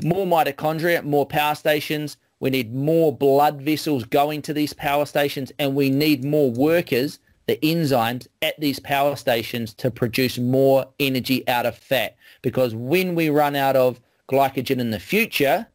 [0.03, 5.53] more mitochondria, more power stations, we need more blood vessels going to these power stations
[5.59, 11.46] and we need more workers, the enzymes at these power stations to produce more energy
[11.48, 12.16] out of fat.
[12.42, 15.66] Because when we run out of glycogen in the future,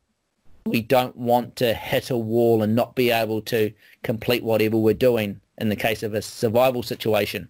[0.65, 3.73] we don't want to hit a wall and not be able to
[4.03, 7.49] complete whatever we're doing in the case of a survival situation.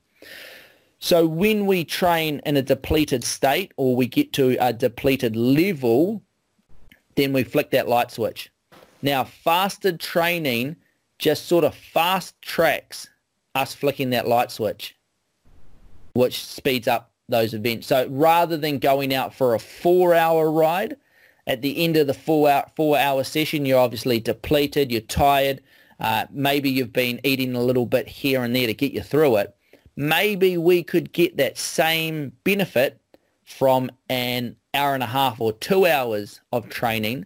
[0.98, 6.24] So when we train in a depleted state or we get to a depleted level,
[7.16, 8.53] then we flick that light switch.
[9.04, 10.78] Now, fasted training
[11.20, 13.08] just sort of fast tracks
[13.54, 14.96] us flicking that light switch,
[16.14, 17.86] which speeds up those events.
[17.86, 20.98] So rather than going out for a four-hour ride,
[21.46, 25.62] at the end of the four-hour, four-hour session, you're obviously depleted, you're tired,
[26.00, 29.36] uh, maybe you've been eating a little bit here and there to get you through
[29.36, 29.56] it
[29.96, 33.00] maybe we could get that same benefit
[33.44, 37.26] from an hour and a half or two hours of training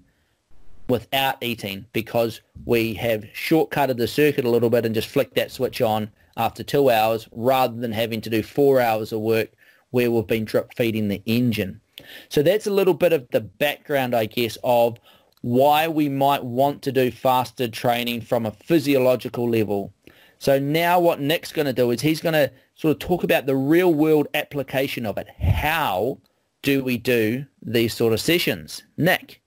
[0.90, 5.52] without eating because we have shortcutted the circuit a little bit and just flicked that
[5.52, 9.50] switch on after two hours rather than having to do four hours of work
[9.92, 11.82] where we've been drip feeding the engine.
[12.30, 14.98] So that's a little bit of the background, I guess, of
[15.42, 19.94] why we might want to do fasted training from a physiological level.
[20.40, 23.46] So now what Nick's going to do is he's going to sort of talk about
[23.46, 25.28] the real world application of it.
[25.40, 26.20] How
[26.62, 28.84] do we do these sort of sessions?
[28.98, 29.42] Nick?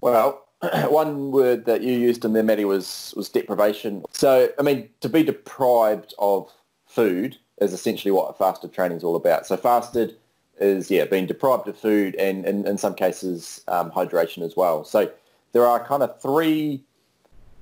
[0.00, 0.44] Well,
[0.88, 4.04] one word that you used in there, Matty, was, was deprivation.
[4.12, 6.52] So, I mean, to be deprived of
[6.86, 9.46] food is essentially what fasted training is all about.
[9.46, 10.16] So fasted
[10.60, 14.84] is, yeah, being deprived of food and, and in some cases, um, hydration as well.
[14.84, 15.10] So
[15.52, 16.84] there are kind of three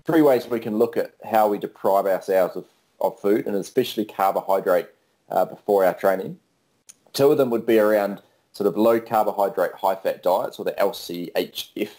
[0.07, 2.65] three ways we can look at how we deprive ourselves of,
[3.01, 4.87] of food and especially carbohydrate
[5.31, 6.39] uh, before our training.
[7.13, 8.23] Two of them would be around
[8.53, 11.91] sort of low carbohydrate, high fat diets or the LCHF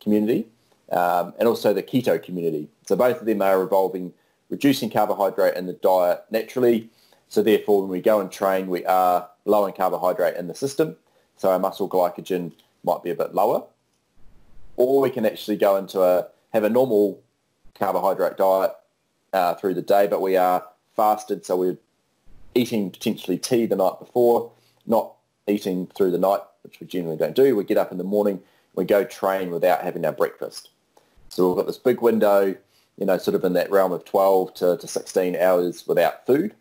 [0.00, 0.46] community
[0.90, 2.68] um, and also the keto community.
[2.86, 4.12] So both of them are involving
[4.50, 6.88] reducing carbohydrate in the diet naturally.
[7.28, 10.96] So therefore, when we go and train, we are low in carbohydrate in the system.
[11.36, 13.64] So our muscle glycogen might be a bit lower.
[14.76, 17.20] Or we can actually go into a, have a normal
[17.74, 18.72] carbohydrate diet
[19.32, 20.64] uh, through the day, but we are
[20.96, 21.78] fasted, so we're
[22.54, 24.50] eating potentially tea the night before,
[24.86, 25.14] not
[25.46, 27.54] eating through the night, which we generally don't do.
[27.54, 28.40] We get up in the morning,
[28.78, 30.70] we go train without having our breakfast.
[31.30, 32.54] So we've got this big window,
[32.96, 36.54] you know, sort of in that realm of 12 to, to 16 hours without food.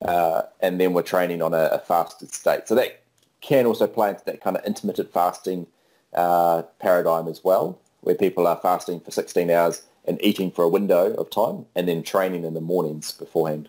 [0.00, 2.68] Uh, and then we're training on a, a, fasted state.
[2.68, 3.02] So that
[3.40, 5.66] can also play into that kind of intermittent fasting
[6.14, 10.68] uh, paradigm as well, where people are fasting for 16 hours and eating for a
[10.68, 13.68] window of time and then training in the mornings beforehand.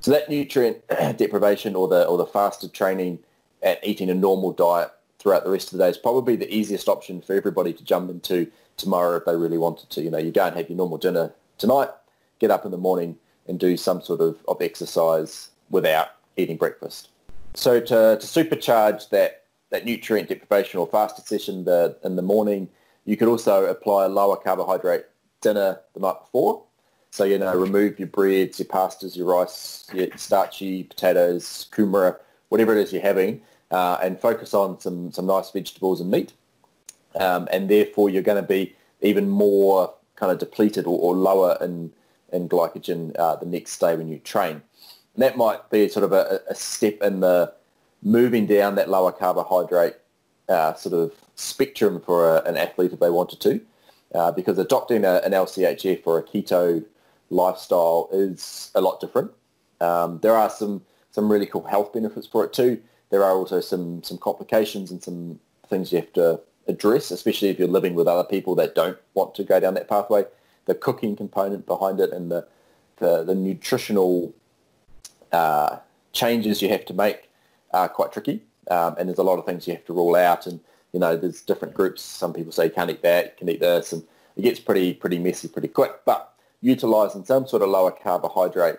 [0.00, 0.78] So that nutrient
[1.18, 3.18] deprivation or the, or the fasted training
[3.62, 6.88] and eating a normal diet throughout the rest of the day is probably the easiest
[6.88, 10.02] option for everybody to jump into tomorrow if they really wanted to.
[10.02, 11.90] You know, you go and have your normal dinner tonight,
[12.38, 17.08] get up in the morning and do some sort of, of exercise without eating breakfast.
[17.54, 22.68] So to, to supercharge that, that nutrient deprivation or fasted session the, in the morning,
[23.04, 25.06] you could also apply a lower carbohydrate
[25.40, 26.62] dinner the night before.
[27.10, 32.16] So, you know, remove your breads, your pastas, your rice, your starchy potatoes, kumara,
[32.50, 36.32] whatever it is you're having, uh, and focus on some, some nice vegetables and meat.
[37.18, 41.56] Um, and therefore, you're going to be even more kind of depleted or, or lower
[41.60, 41.92] in,
[42.32, 44.62] in glycogen uh, the next day when you train.
[45.14, 47.52] And that might be sort of a, a step in the
[48.02, 49.96] moving down that lower carbohydrate
[50.48, 53.60] uh, sort of spectrum for a, an athlete if they wanted to
[54.14, 56.84] uh, because adopting a, an LCHF or a keto
[57.30, 59.30] lifestyle is a lot different.
[59.80, 62.80] Um, there are some, some really cool health benefits for it too.
[63.10, 67.58] There are also some, some complications and some things you have to address, especially if
[67.58, 70.24] you're living with other people that don't want to go down that pathway.
[70.66, 72.46] The cooking component behind it and the,
[72.96, 74.34] the, the nutritional
[75.32, 75.78] uh,
[76.12, 77.30] changes you have to make
[77.72, 78.42] are quite tricky.
[78.70, 80.46] Um, and there's a lot of things you have to rule out.
[80.46, 80.60] And
[80.92, 82.02] you know, there's different groups.
[82.02, 84.02] Some people say you can't eat that, you can eat this, and
[84.36, 85.92] it gets pretty pretty messy pretty quick.
[86.04, 88.78] But utilising some sort of lower carbohydrate,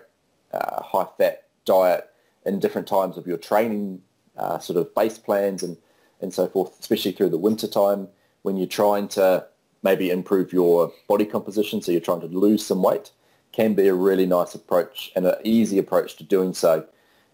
[0.52, 2.10] uh, high fat diet
[2.44, 4.02] in different times of your training
[4.40, 5.76] uh, sort of base plans and,
[6.20, 8.08] and so forth, especially through the winter time
[8.42, 9.46] when you're trying to
[9.82, 13.12] maybe improve your body composition, so you're trying to lose some weight,
[13.52, 16.84] can be a really nice approach and an easy approach to doing so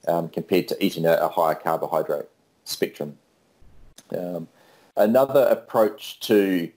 [0.08, 2.28] um, compared to eating a, a higher carbohydrate
[2.64, 3.16] spectrum.
[4.16, 4.48] Um,
[4.96, 6.70] Another approach to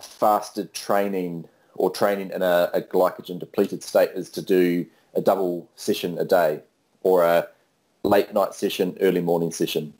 [0.00, 5.68] fasted training or training in a, a glycogen depleted state is to do a double
[5.76, 6.62] session a day
[7.02, 7.46] or a
[8.04, 9.94] late night session, early morning session.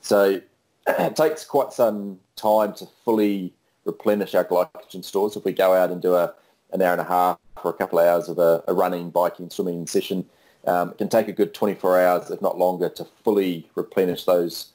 [0.00, 0.40] So
[0.86, 3.52] it takes quite some time to fully
[3.84, 5.36] replenish our glycogen stores.
[5.36, 6.34] If we go out and do a,
[6.72, 9.50] an hour and a half or a couple of hours of a, a running, biking,
[9.50, 10.24] swimming session,
[10.66, 14.72] um, it can take a good 24 hours, if not longer, to fully replenish those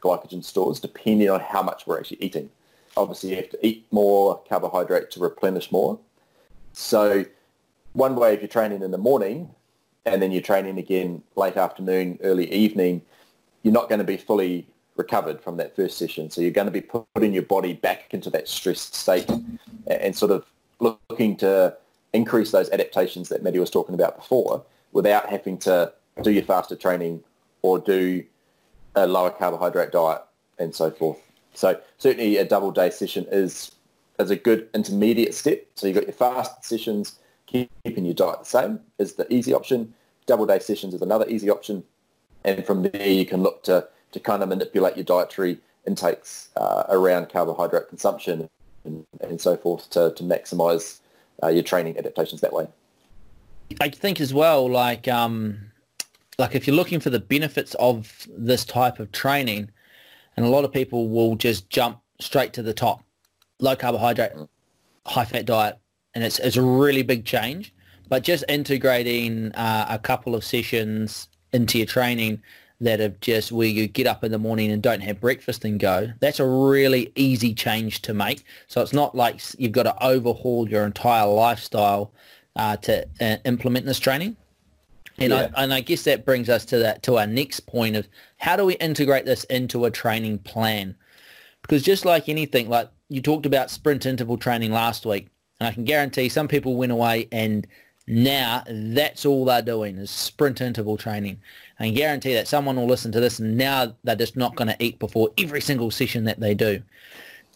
[0.00, 2.50] glycogen stores depending on how much we're actually eating.
[2.96, 5.98] Obviously, you have to eat more carbohydrate to replenish more.
[6.72, 7.24] So
[7.92, 9.50] one way if you're training in the morning
[10.06, 13.02] and then you're training again late afternoon, early evening,
[13.62, 16.30] you're not going to be fully recovered from that first session.
[16.30, 19.28] So you're going to be putting your body back into that stressed state
[19.86, 20.46] and sort of
[20.78, 21.76] looking to
[22.12, 25.92] increase those adaptations that Maddie was talking about before without having to
[26.22, 27.22] do your fasted training
[27.62, 28.24] or do
[28.94, 30.22] a lower carbohydrate diet
[30.58, 31.18] and so forth.
[31.52, 33.72] So certainly a double day session is
[34.18, 35.66] is a good intermediate step.
[35.74, 39.94] So you've got your fast sessions, keeping your diet the same is the easy option.
[40.26, 41.84] Double day sessions is another easy option.
[42.44, 46.84] And from there you can look to, to kind of manipulate your dietary intakes uh,
[46.88, 48.48] around carbohydrate consumption
[48.84, 51.00] and, and so forth to, to maximize
[51.42, 52.66] uh, your training adaptations that way.
[53.80, 55.72] I think as well, like um,
[56.38, 59.70] like if you're looking for the benefits of this type of training,
[60.36, 63.02] and a lot of people will just jump straight to the top,
[63.58, 64.32] low carbohydrate,
[65.06, 65.78] high fat diet,
[66.16, 67.74] and it's it's a really big change.
[68.08, 72.42] But just integrating uh, a couple of sessions into your training
[72.80, 75.78] that have just where you get up in the morning and don't have breakfast and
[75.78, 78.44] go, that's a really easy change to make.
[78.66, 82.12] So it's not like you've got to overhaul your entire lifestyle
[82.54, 84.36] uh, to uh, implement this training.
[85.18, 85.50] And, yeah.
[85.54, 88.08] I, and I guess that brings us to that to our next point of
[88.38, 90.94] how do we integrate this into a training plan?
[91.62, 95.28] Because just like anything, like you talked about sprint interval training last week,
[95.60, 97.66] and I can guarantee some people went away and
[98.06, 101.40] now that's all they're doing is sprint interval training.
[101.80, 104.76] I guarantee that someone will listen to this and now they're just not going to
[104.82, 106.82] eat before every single session that they do.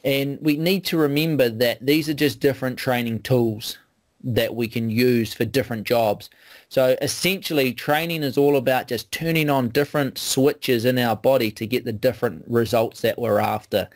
[0.03, 3.78] And we need to remember that these are just different training tools
[4.22, 6.30] that we can use for different jobs.
[6.68, 11.66] So essentially training is all about just turning on different switches in our body to
[11.66, 13.88] get the different results that we're after.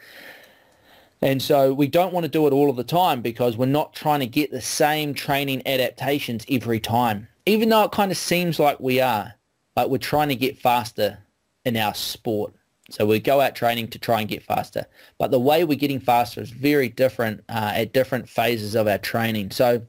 [1.24, 3.94] And so we don't want to do it all of the time because we're not
[3.94, 7.28] trying to get the same training adaptations every time.
[7.46, 9.32] Even though it kind of seems like we are,
[9.74, 11.18] like we're trying to get faster
[11.64, 12.52] in our sport.
[12.90, 14.84] So we go out training to try and get faster.
[15.16, 18.98] But the way we're getting faster is very different uh, at different phases of our
[18.98, 19.52] training.
[19.52, 19.80] So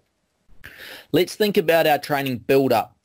[1.11, 2.97] let's think about our training build-up.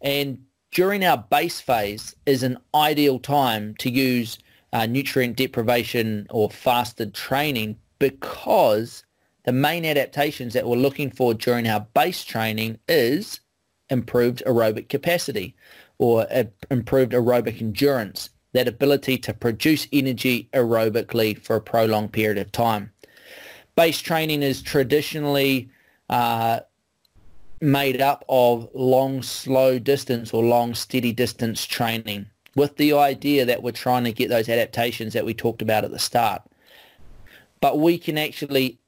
[0.00, 0.38] And
[0.72, 4.38] during our base phase is an ideal time to use
[4.74, 9.04] uh, nutrient deprivation or fasted training because
[9.44, 13.40] the main adaptations that we're looking for during our base training is
[13.88, 15.54] improved aerobic capacity
[15.98, 22.38] or uh, improved aerobic endurance, that ability to produce energy aerobically for a prolonged period
[22.38, 22.90] of time.
[23.76, 25.70] Base training is traditionally
[26.08, 26.60] uh,
[27.60, 33.62] made up of long, slow distance or long, steady distance training with the idea that
[33.62, 36.42] we're trying to get those adaptations that we talked about at the start.
[37.60, 38.78] But we can actually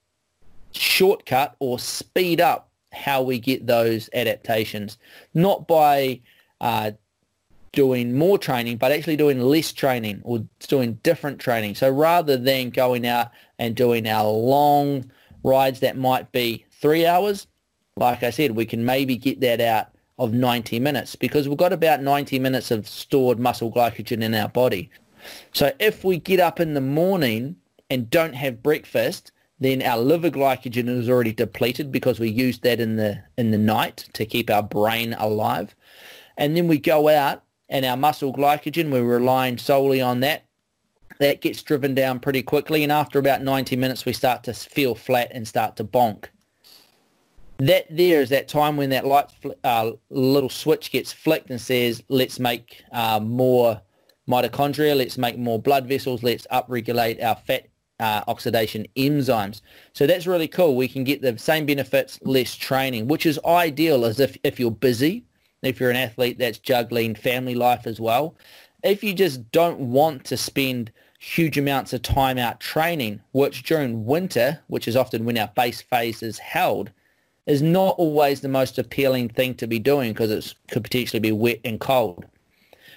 [0.73, 4.99] shortcut or speed up how we get those adaptations,
[5.35, 6.21] not by
[6.61, 6.93] uh,
[7.73, 11.75] doing more training, but actually doing less training or doing different training.
[11.75, 15.11] So rather than going out and doing our long
[15.43, 17.47] rides that might be three hours,
[17.97, 19.89] like I said, we can maybe get that out
[20.19, 24.49] of 90 minutes because we've got about 90 minutes of stored muscle glycogen in our
[24.49, 24.91] body.
[25.53, 27.57] So if we get up in the morning
[27.91, 32.81] and don't have breakfast, then our liver glycogen is already depleted because we used that
[32.81, 35.75] in the in the night to keep our brain alive.
[36.37, 40.45] And then we go out and our muscle glycogen, we're relying solely on that.
[41.19, 44.95] That gets driven down pretty quickly and after about 90 minutes we start to feel
[44.95, 46.27] flat and start to bonk
[47.59, 49.30] that there is that time when that light
[49.64, 53.80] uh, little switch gets flicked and says, let's make uh, more
[54.28, 59.62] mitochondria, let's make more blood vessels, let's upregulate our fat uh, oxidation enzymes.
[59.94, 60.76] So that's really cool.
[60.76, 64.70] We can get the same benefits, less training, which is ideal as if, if you're
[64.70, 65.24] busy,
[65.62, 68.36] if you're an athlete that's juggling family life as well.
[68.82, 74.04] If you just don't want to spend huge amounts of time out training, which during
[74.04, 76.90] winter, which is often when our base phase is held,
[77.47, 81.32] is not always the most appealing thing to be doing because it could potentially be
[81.32, 82.24] wet and cold.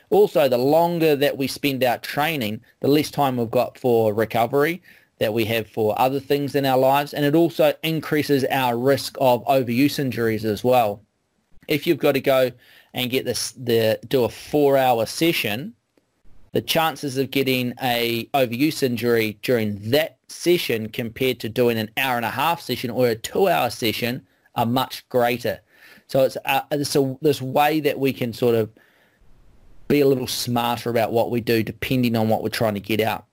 [0.10, 4.82] Also, the longer that we spend out training, the less time we've got for recovery
[5.20, 9.18] that we have for other things in our lives, and it also increases our risk
[9.22, 11.02] of overuse injuries as well.
[11.68, 12.52] If you've got to go
[12.93, 15.76] and get this, the do a four-hour session,
[16.54, 22.16] the chances of getting a overuse injury during that session compared to doing an hour
[22.16, 24.26] and a half session or a two-hour session
[24.60, 25.62] are much greater.
[26.07, 26.62] So it's, uh,
[27.22, 28.70] this way that we can sort of
[29.88, 32.99] be a little smarter about what we do depending on what we're trying to get
[32.99, 33.26] out.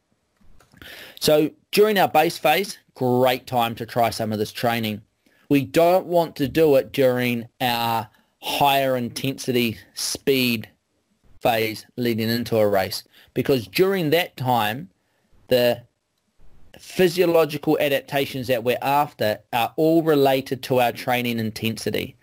[1.18, 5.02] So during our base phase, great time to try some of this training.
[5.48, 8.08] We don't want to do it during our
[8.40, 10.68] higher intensity speed
[11.42, 13.02] phase leading into a race
[13.34, 14.90] because during that time
[15.48, 15.82] the
[16.78, 22.16] physiological adaptations that we're after are all related to our training intensity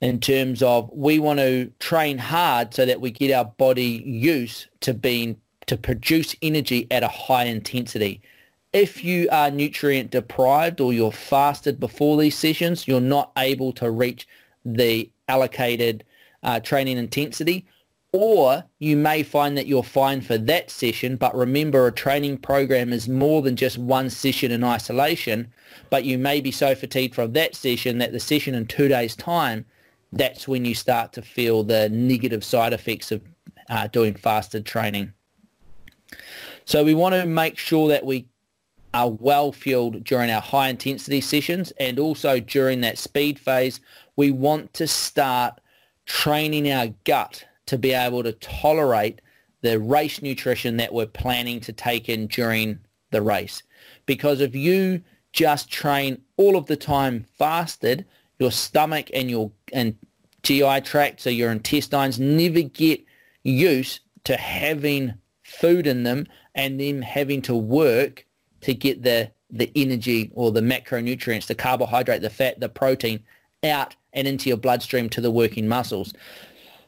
[0.00, 4.66] in terms of we want to train hard so that we get our body used
[4.80, 8.20] to being to produce energy at a high intensity.
[8.72, 13.90] If you are nutrient deprived or you're fasted before these sessions, you're not able to
[13.90, 14.26] reach
[14.64, 16.04] the allocated
[16.42, 17.64] uh, training intensity
[18.12, 22.92] or you may find that you're fine for that session, but remember a training program
[22.92, 25.50] is more than just one session in isolation,
[25.88, 29.16] but you may be so fatigued from that session that the session in two days'
[29.16, 29.64] time,
[30.12, 33.22] that's when you start to feel the negative side effects of
[33.70, 35.10] uh, doing fasted training.
[36.66, 38.28] So we want to make sure that we
[38.92, 43.80] are well fueled during our high intensity sessions and also during that speed phase,
[44.16, 45.62] we want to start
[46.04, 49.22] training our gut to be able to tolerate
[49.62, 52.78] the race nutrition that we're planning to take in during
[53.12, 53.62] the race.
[54.04, 55.02] Because if you
[55.32, 58.04] just train all of the time fasted,
[58.38, 59.96] your stomach and your and
[60.42, 63.02] GI tract, so your intestines never get
[63.42, 68.26] used to having food in them and them having to work
[68.60, 73.24] to get the the energy or the macronutrients, the carbohydrate, the fat, the protein
[73.64, 76.12] out and into your bloodstream to the working muscles.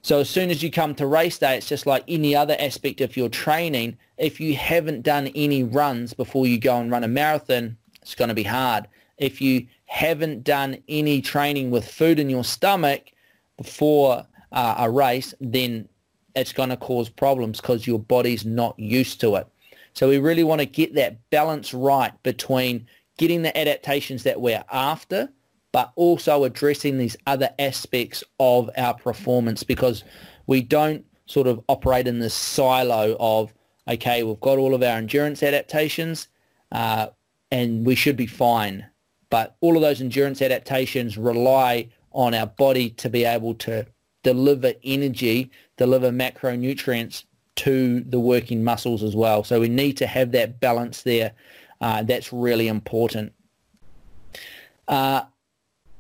[0.05, 3.01] So as soon as you come to race day, it's just like any other aspect
[3.01, 3.97] of your training.
[4.19, 8.29] If you haven't done any runs before you go and run a marathon, it's going
[8.29, 8.87] to be hard.
[9.17, 13.13] If you haven't done any training with food in your stomach
[13.57, 15.89] before uh, a race, then
[16.37, 19.47] it's going to cause problems because your body's not used to it.
[19.95, 22.87] So we really want to get that balance right between
[23.17, 25.31] getting the adaptations that we're after
[25.75, 30.05] but also addressing these other aspects of our performance because
[30.47, 33.53] we don't sort of operate in this silo of,
[33.89, 36.29] okay, we've got all of our endurance adaptations
[36.71, 37.09] uh,
[37.51, 38.87] and we should be fine.
[39.31, 43.85] But all of those endurance adaptations rely on our body to be able to
[44.23, 47.25] deliver energy, deliver macronutrients
[47.57, 49.43] to the working muscles as well.
[49.43, 51.33] So we need to have that balance there.
[51.81, 53.33] Uh, that's really important.
[54.87, 55.23] Uh,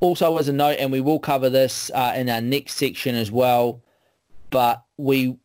[0.04, 3.32] also as a note, and we will cover this uh, in our next section as
[3.32, 3.82] well,
[4.50, 5.36] but we,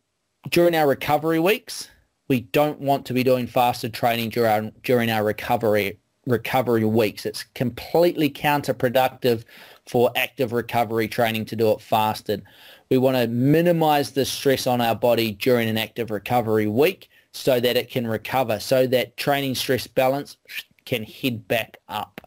[0.49, 1.89] during our recovery weeks,
[2.28, 7.26] we don't want to be doing fasted training during, during our recovery recovery weeks.
[7.26, 9.45] It's completely counterproductive
[9.88, 12.43] for active recovery training to do it fasted.
[12.91, 17.60] We want to minimize the stress on our body during an active recovery week so
[17.60, 20.38] that it can recover, so that training stress balance
[20.86, 22.22] can head back up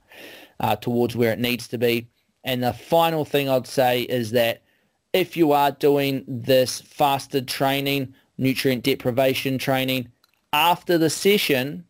[0.59, 2.09] uh, towards where it needs to be.
[2.45, 4.63] And the final thing I'd say is that
[5.13, 10.09] if you are doing this fasted training, nutrient deprivation training,
[10.53, 11.85] after the session,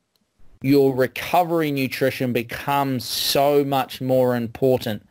[0.61, 5.07] your recovery nutrition becomes so much more important.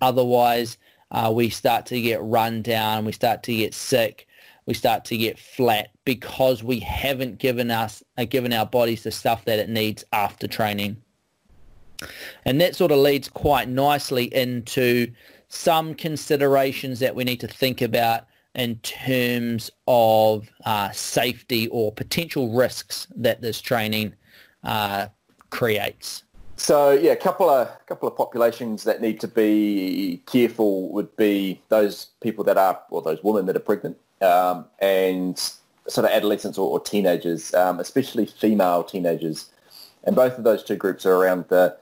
[0.00, 0.78] Otherwise,
[1.10, 4.26] uh, we start to get run down, we start to get sick,
[4.66, 9.10] we start to get flat because we haven't given us uh, given our bodies the
[9.10, 10.96] stuff that it needs after training.
[12.44, 15.12] And that sort of leads quite nicely into
[15.48, 22.52] some considerations that we need to think about in terms of uh, safety or potential
[22.52, 24.14] risks that this training
[24.64, 25.08] uh,
[25.50, 26.24] creates.
[26.56, 31.60] So yeah, a couple of couple of populations that need to be careful would be
[31.68, 35.38] those people that are, or those women that are pregnant, um, and
[35.86, 39.50] sort of adolescents or, or teenagers, um, especially female teenagers,
[40.04, 41.76] and both of those two groups are around the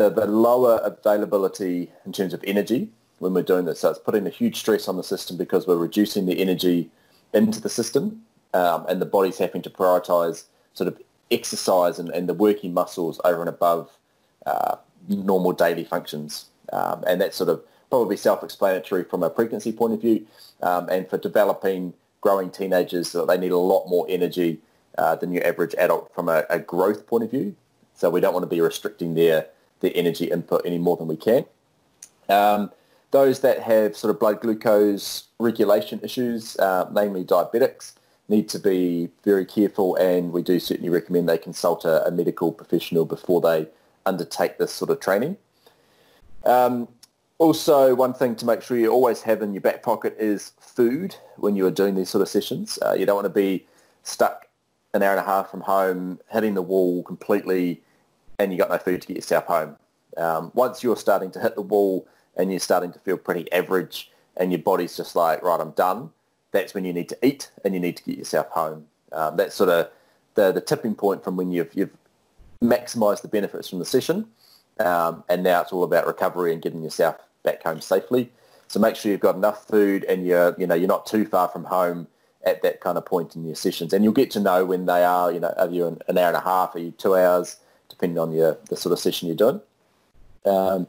[0.00, 2.88] the, the lower availability in terms of energy
[3.18, 3.80] when we're doing this.
[3.80, 6.88] So it's putting a huge stress on the system because we're reducing the energy
[7.34, 8.22] into the system
[8.54, 10.98] um, and the body's having to prioritize sort of
[11.30, 13.90] exercise and, and the working muscles over and above
[14.46, 14.76] uh,
[15.08, 16.46] normal daily functions.
[16.72, 20.26] Um, and that's sort of probably self-explanatory from a pregnancy point of view.
[20.62, 21.92] Um, and for developing
[22.22, 24.60] growing teenagers, they need a lot more energy
[24.96, 27.54] uh, than your average adult from a, a growth point of view.
[27.94, 29.46] So we don't want to be restricting their
[29.80, 31.44] the energy input any more than we can.
[32.28, 32.70] Um,
[33.10, 37.94] those that have sort of blood glucose regulation issues, uh, namely diabetics,
[38.28, 42.52] need to be very careful and we do certainly recommend they consult a, a medical
[42.52, 43.66] professional before they
[44.06, 45.36] undertake this sort of training.
[46.44, 46.88] Um,
[47.38, 51.16] also, one thing to make sure you always have in your back pocket is food
[51.36, 52.78] when you are doing these sort of sessions.
[52.84, 53.66] Uh, you don't want to be
[54.02, 54.46] stuck
[54.94, 57.82] an hour and a half from home, hitting the wall completely
[58.40, 59.76] and you got no food to get yourself home.
[60.16, 64.10] Um, once you're starting to hit the wall and you're starting to feel pretty average,
[64.36, 66.10] and your body's just like, right, I'm done,
[66.50, 68.86] that's when you need to eat and you need to get yourself home.
[69.12, 69.90] Um, that's sort of
[70.34, 71.94] the, the tipping point from when you've, you've
[72.62, 74.26] maximised the benefits from the session
[74.78, 78.32] um, and now it's all about recovery and getting yourself back home safely.
[78.68, 81.48] So make sure you've got enough food and you're, you know, you're not too far
[81.48, 82.06] from home
[82.44, 83.92] at that kind of point in your sessions.
[83.92, 86.28] And you'll get to know when they are, you know, are you an, an hour
[86.28, 87.56] and a half, are you two hours,
[88.00, 89.60] depending on your the sort of session you're doing.
[90.46, 90.88] Um,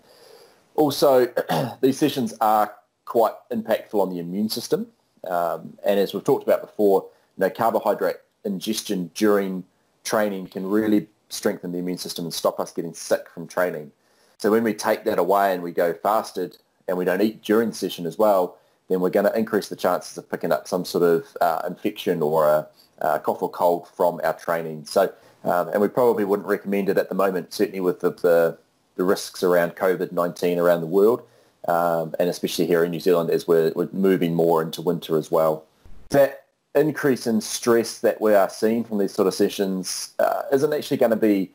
[0.75, 1.27] also,
[1.81, 4.87] these sessions are quite impactful on the immune system.
[5.27, 7.05] Um, and as we've talked about before,
[7.37, 9.65] you know, carbohydrate ingestion during
[10.05, 13.91] training can really strengthen the immune system and stop us getting sick from training.
[14.37, 16.57] So when we take that away and we go fasted
[16.87, 18.57] and we don't eat during the session as well,
[18.87, 22.21] then we're going to increase the chances of picking up some sort of uh, infection
[22.21, 22.67] or a,
[22.99, 24.85] a, cough or cold from our training.
[24.85, 28.57] So, um, and we probably wouldn't recommend it at the moment, certainly with the, the,
[28.95, 31.23] the risks around COVID-19 around the world,
[31.67, 35.31] um, and especially here in New Zealand as we're, we're moving more into winter as
[35.31, 35.65] well.
[36.09, 40.73] That increase in stress that we are seeing from these sort of sessions uh, isn't
[40.73, 41.51] actually going to be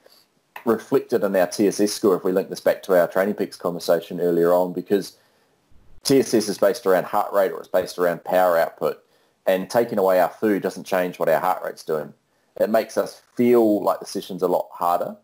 [0.64, 4.20] reflected in our TSS score if we link this back to our training peaks conversation
[4.20, 5.16] earlier on because
[6.02, 9.02] TSS is based around heart rate or it's based around power output.
[9.46, 12.12] And taking away our food doesn't change what our heart rate's doing.
[12.58, 15.16] It makes us feel like the session's a lot harder,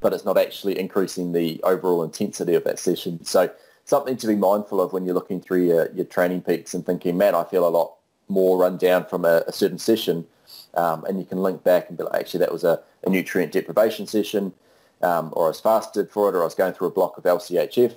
[0.00, 3.24] but it's not actually increasing the overall intensity of that session.
[3.24, 3.50] So
[3.84, 7.16] something to be mindful of when you're looking through your, your training peaks and thinking,
[7.16, 7.94] man, I feel a lot
[8.28, 10.26] more run down from a, a certain session.
[10.74, 13.52] Um, and you can link back and be like, actually, that was a, a nutrient
[13.52, 14.52] deprivation session,
[15.02, 17.24] um, or I was fasted for it, or I was going through a block of
[17.24, 17.94] LCHF.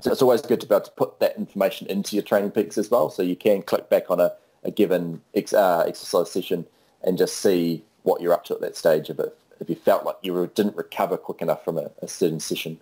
[0.00, 2.76] So it's always good to be able to put that information into your training peaks
[2.76, 3.08] as well.
[3.08, 4.32] So you can click back on a,
[4.64, 6.66] a given ex, uh, exercise session
[7.04, 9.36] and just see what you're up to at that stage of it.
[9.60, 12.80] If you felt like you didn't recover quick enough from a, a certain session.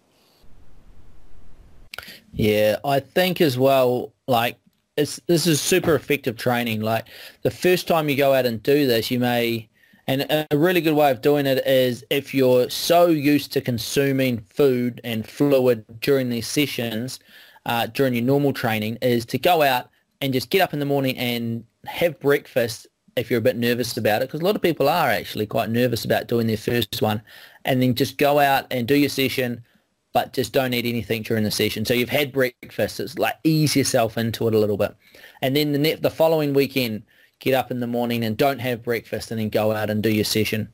[2.33, 4.57] Yeah, I think as well, like
[4.97, 6.81] it's, this is super effective training.
[6.81, 7.07] Like
[7.43, 9.69] the first time you go out and do this, you may
[10.11, 14.39] and a really good way of doing it is if you're so used to consuming
[14.39, 17.21] food and fluid during these sessions,
[17.65, 19.89] uh, during your normal training, is to go out
[20.21, 23.97] and just get up in the morning and have breakfast if you're a bit nervous
[23.97, 27.03] about it, because a lot of people are actually quite nervous about doing their first
[27.03, 27.23] one,
[27.65, 29.65] and then just go out and do your session,
[30.13, 31.85] but just don't eat anything during the session.
[31.85, 33.01] So you've had breakfast.
[33.01, 34.95] It's like ease yourself into it a little bit.
[35.43, 37.05] And then the, ne- the following weekend,
[37.39, 40.11] get up in the morning and don't have breakfast and then go out and do
[40.11, 40.71] your session.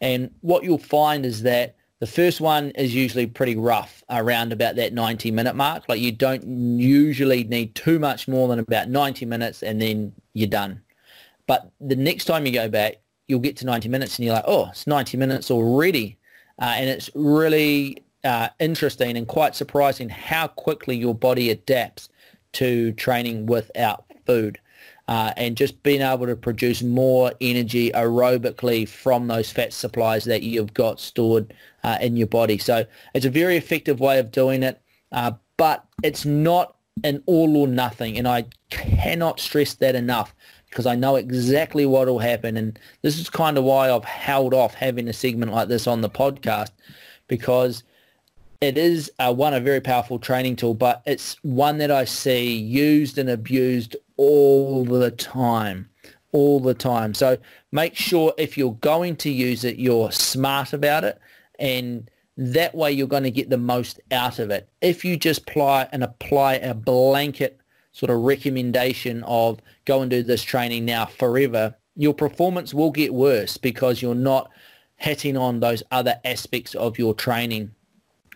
[0.00, 4.74] And what you'll find is that the first one is usually pretty rough around about
[4.74, 5.84] that 90 minute mark.
[5.88, 6.42] Like you don't
[6.78, 10.82] usually need too much more than about 90 minutes and then you're done.
[11.46, 12.96] But the next time you go back,
[13.28, 16.18] you'll get to 90 minutes and you're like, oh, it's 90 minutes already.
[16.58, 22.08] Uh, and it's really uh, interesting and quite surprising how quickly your body adapts
[22.52, 24.58] to training without food
[25.08, 30.42] uh, and just being able to produce more energy aerobically from those fat supplies that
[30.42, 31.52] you've got stored
[31.84, 32.58] uh, in your body.
[32.58, 32.84] So
[33.14, 34.80] it's a very effective way of doing it,
[35.10, 38.16] uh, but it's not an all or nothing.
[38.16, 40.34] And I cannot stress that enough
[40.72, 42.56] because I know exactly what will happen.
[42.56, 46.00] And this is kind of why I've held off having a segment like this on
[46.00, 46.70] the podcast
[47.28, 47.82] because
[48.62, 52.56] it is uh, one a very powerful training tool, but it's one that I see
[52.56, 55.90] used and abused all the time,
[56.32, 57.12] all the time.
[57.12, 57.36] So
[57.70, 61.20] make sure if you're going to use it, you're smart about it,
[61.58, 64.70] and that way you're going to get the most out of it.
[64.80, 67.60] If you just apply and apply a blanket
[67.92, 73.14] sort of recommendation of go and do this training now forever, your performance will get
[73.14, 74.50] worse because you're not
[74.96, 77.70] hitting on those other aspects of your training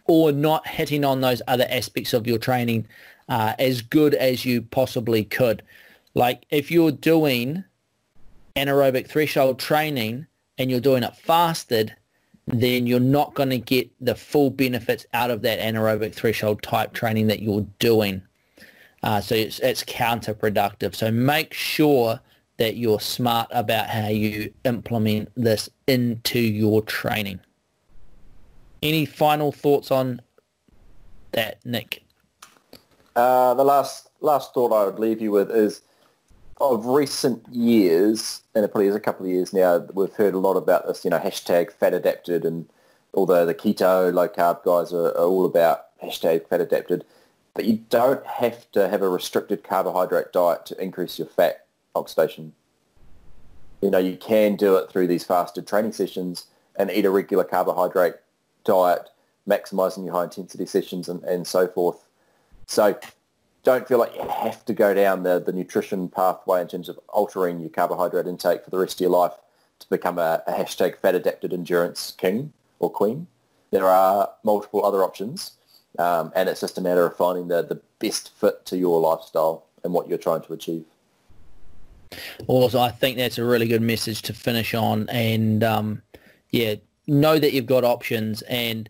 [0.05, 2.87] or not hitting on those other aspects of your training
[3.29, 5.63] uh, as good as you possibly could.
[6.15, 7.65] Like if you're doing
[8.55, 10.27] anaerobic threshold training
[10.59, 11.95] and you're doing it fasted,
[12.47, 16.93] then you're not going to get the full benefits out of that anaerobic threshold type
[16.93, 18.23] training that you're doing.
[19.07, 20.93] Uh, so it's, it's counterproductive.
[20.93, 22.19] So make sure
[22.57, 27.39] that you're smart about how you implement this into your training.
[28.83, 30.21] Any final thoughts on
[31.31, 32.03] that, Nick?
[33.15, 35.83] Uh, the last last thought I would leave you with is
[36.61, 40.39] of recent years, and it probably is a couple of years now, we've heard a
[40.39, 42.69] lot about this, you know, hashtag fat adapted and
[43.15, 47.05] although the keto, low carb guys are, are all about hashtag fat adapted,
[47.57, 52.53] but you don't have to have a restricted carbohydrate diet to increase your fat oxidation.
[53.81, 56.47] You know, you can do it through these fasted training sessions
[56.77, 58.17] and eat a regular carbohydrate
[58.65, 59.09] diet,
[59.49, 62.07] maximizing your high intensity sessions and, and so forth.
[62.67, 62.99] So
[63.63, 67.01] don't feel like you have to go down the, the nutrition pathway in terms of
[67.09, 69.33] altering your carbohydrate intake for the rest of your life
[69.79, 73.27] to become a, a hashtag fat adapted endurance king or queen.
[73.71, 75.53] There are multiple other options,
[75.99, 79.65] um, and it's just a matter of finding the, the best fit to your lifestyle
[79.85, 80.85] and what you're trying to achieve.
[82.47, 85.09] Also, I think that's a really good message to finish on.
[85.09, 86.03] And um,
[86.51, 86.77] yeah,
[87.07, 88.89] know that you've got options, and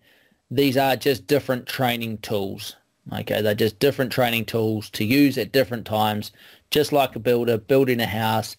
[0.51, 2.77] these are just different training tools.
[3.13, 6.33] Okay, they're just different training tools to use at different times.
[6.71, 8.57] Just like a builder building a house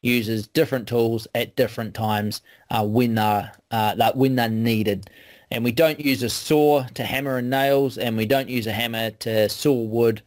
[0.00, 2.40] uses different tools at different times
[2.70, 5.10] uh, when they're uh, that when they're needed.
[5.52, 8.72] And we don't use a saw to hammer in nails, and we don't use a
[8.72, 10.22] hammer to saw wood.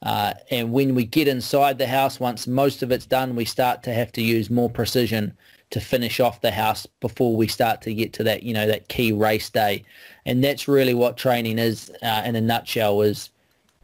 [0.00, 3.82] Uh, and when we get inside the house, once most of it's done, we start
[3.82, 5.36] to have to use more precision
[5.68, 8.88] to finish off the house before we start to get to that, you know, that
[8.88, 9.84] key race day.
[10.24, 13.28] And that's really what training is uh, in a nutshell is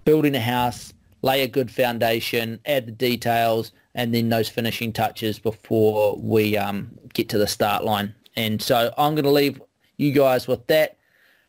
[0.06, 5.38] building a house, lay a good foundation, add the details, and then those finishing touches
[5.38, 8.14] before we um, get to the start line.
[8.34, 9.60] And so I'm going to leave
[9.96, 10.96] you guys with that.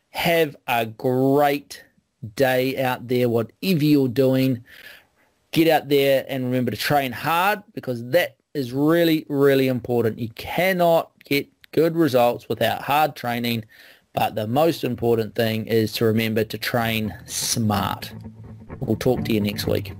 [0.10, 1.84] Have a great
[2.36, 4.64] day out there, whatever you're doing.
[5.52, 10.20] Get out there and remember to train hard because that is really, really important.
[10.20, 13.66] You cannot get good results without hard training,
[14.14, 18.12] but the most important thing is to remember to train smart.
[18.80, 19.94] We'll talk to you next week.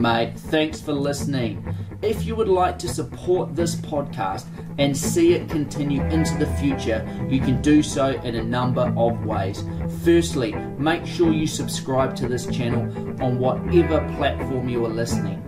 [0.00, 1.62] Mate, thanks for listening.
[2.00, 4.46] If you would like to support this podcast
[4.78, 9.26] and see it continue into the future, you can do so in a number of
[9.26, 9.62] ways.
[10.02, 12.80] Firstly, make sure you subscribe to this channel
[13.22, 15.44] on whatever platform you are listening.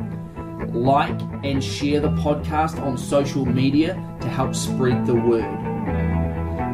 [0.71, 5.62] Like and share the podcast on social media to help spread the word.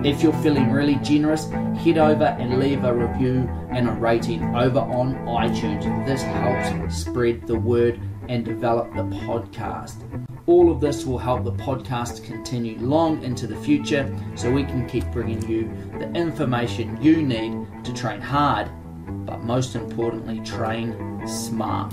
[0.05, 4.79] If you're feeling really generous, head over and leave a review and a rating over
[4.79, 6.07] on iTunes.
[6.07, 9.97] This helps spread the word and develop the podcast.
[10.47, 14.89] All of this will help the podcast continue long into the future so we can
[14.89, 15.69] keep bringing you
[15.99, 18.71] the information you need to train hard,
[19.27, 21.93] but most importantly, train smart.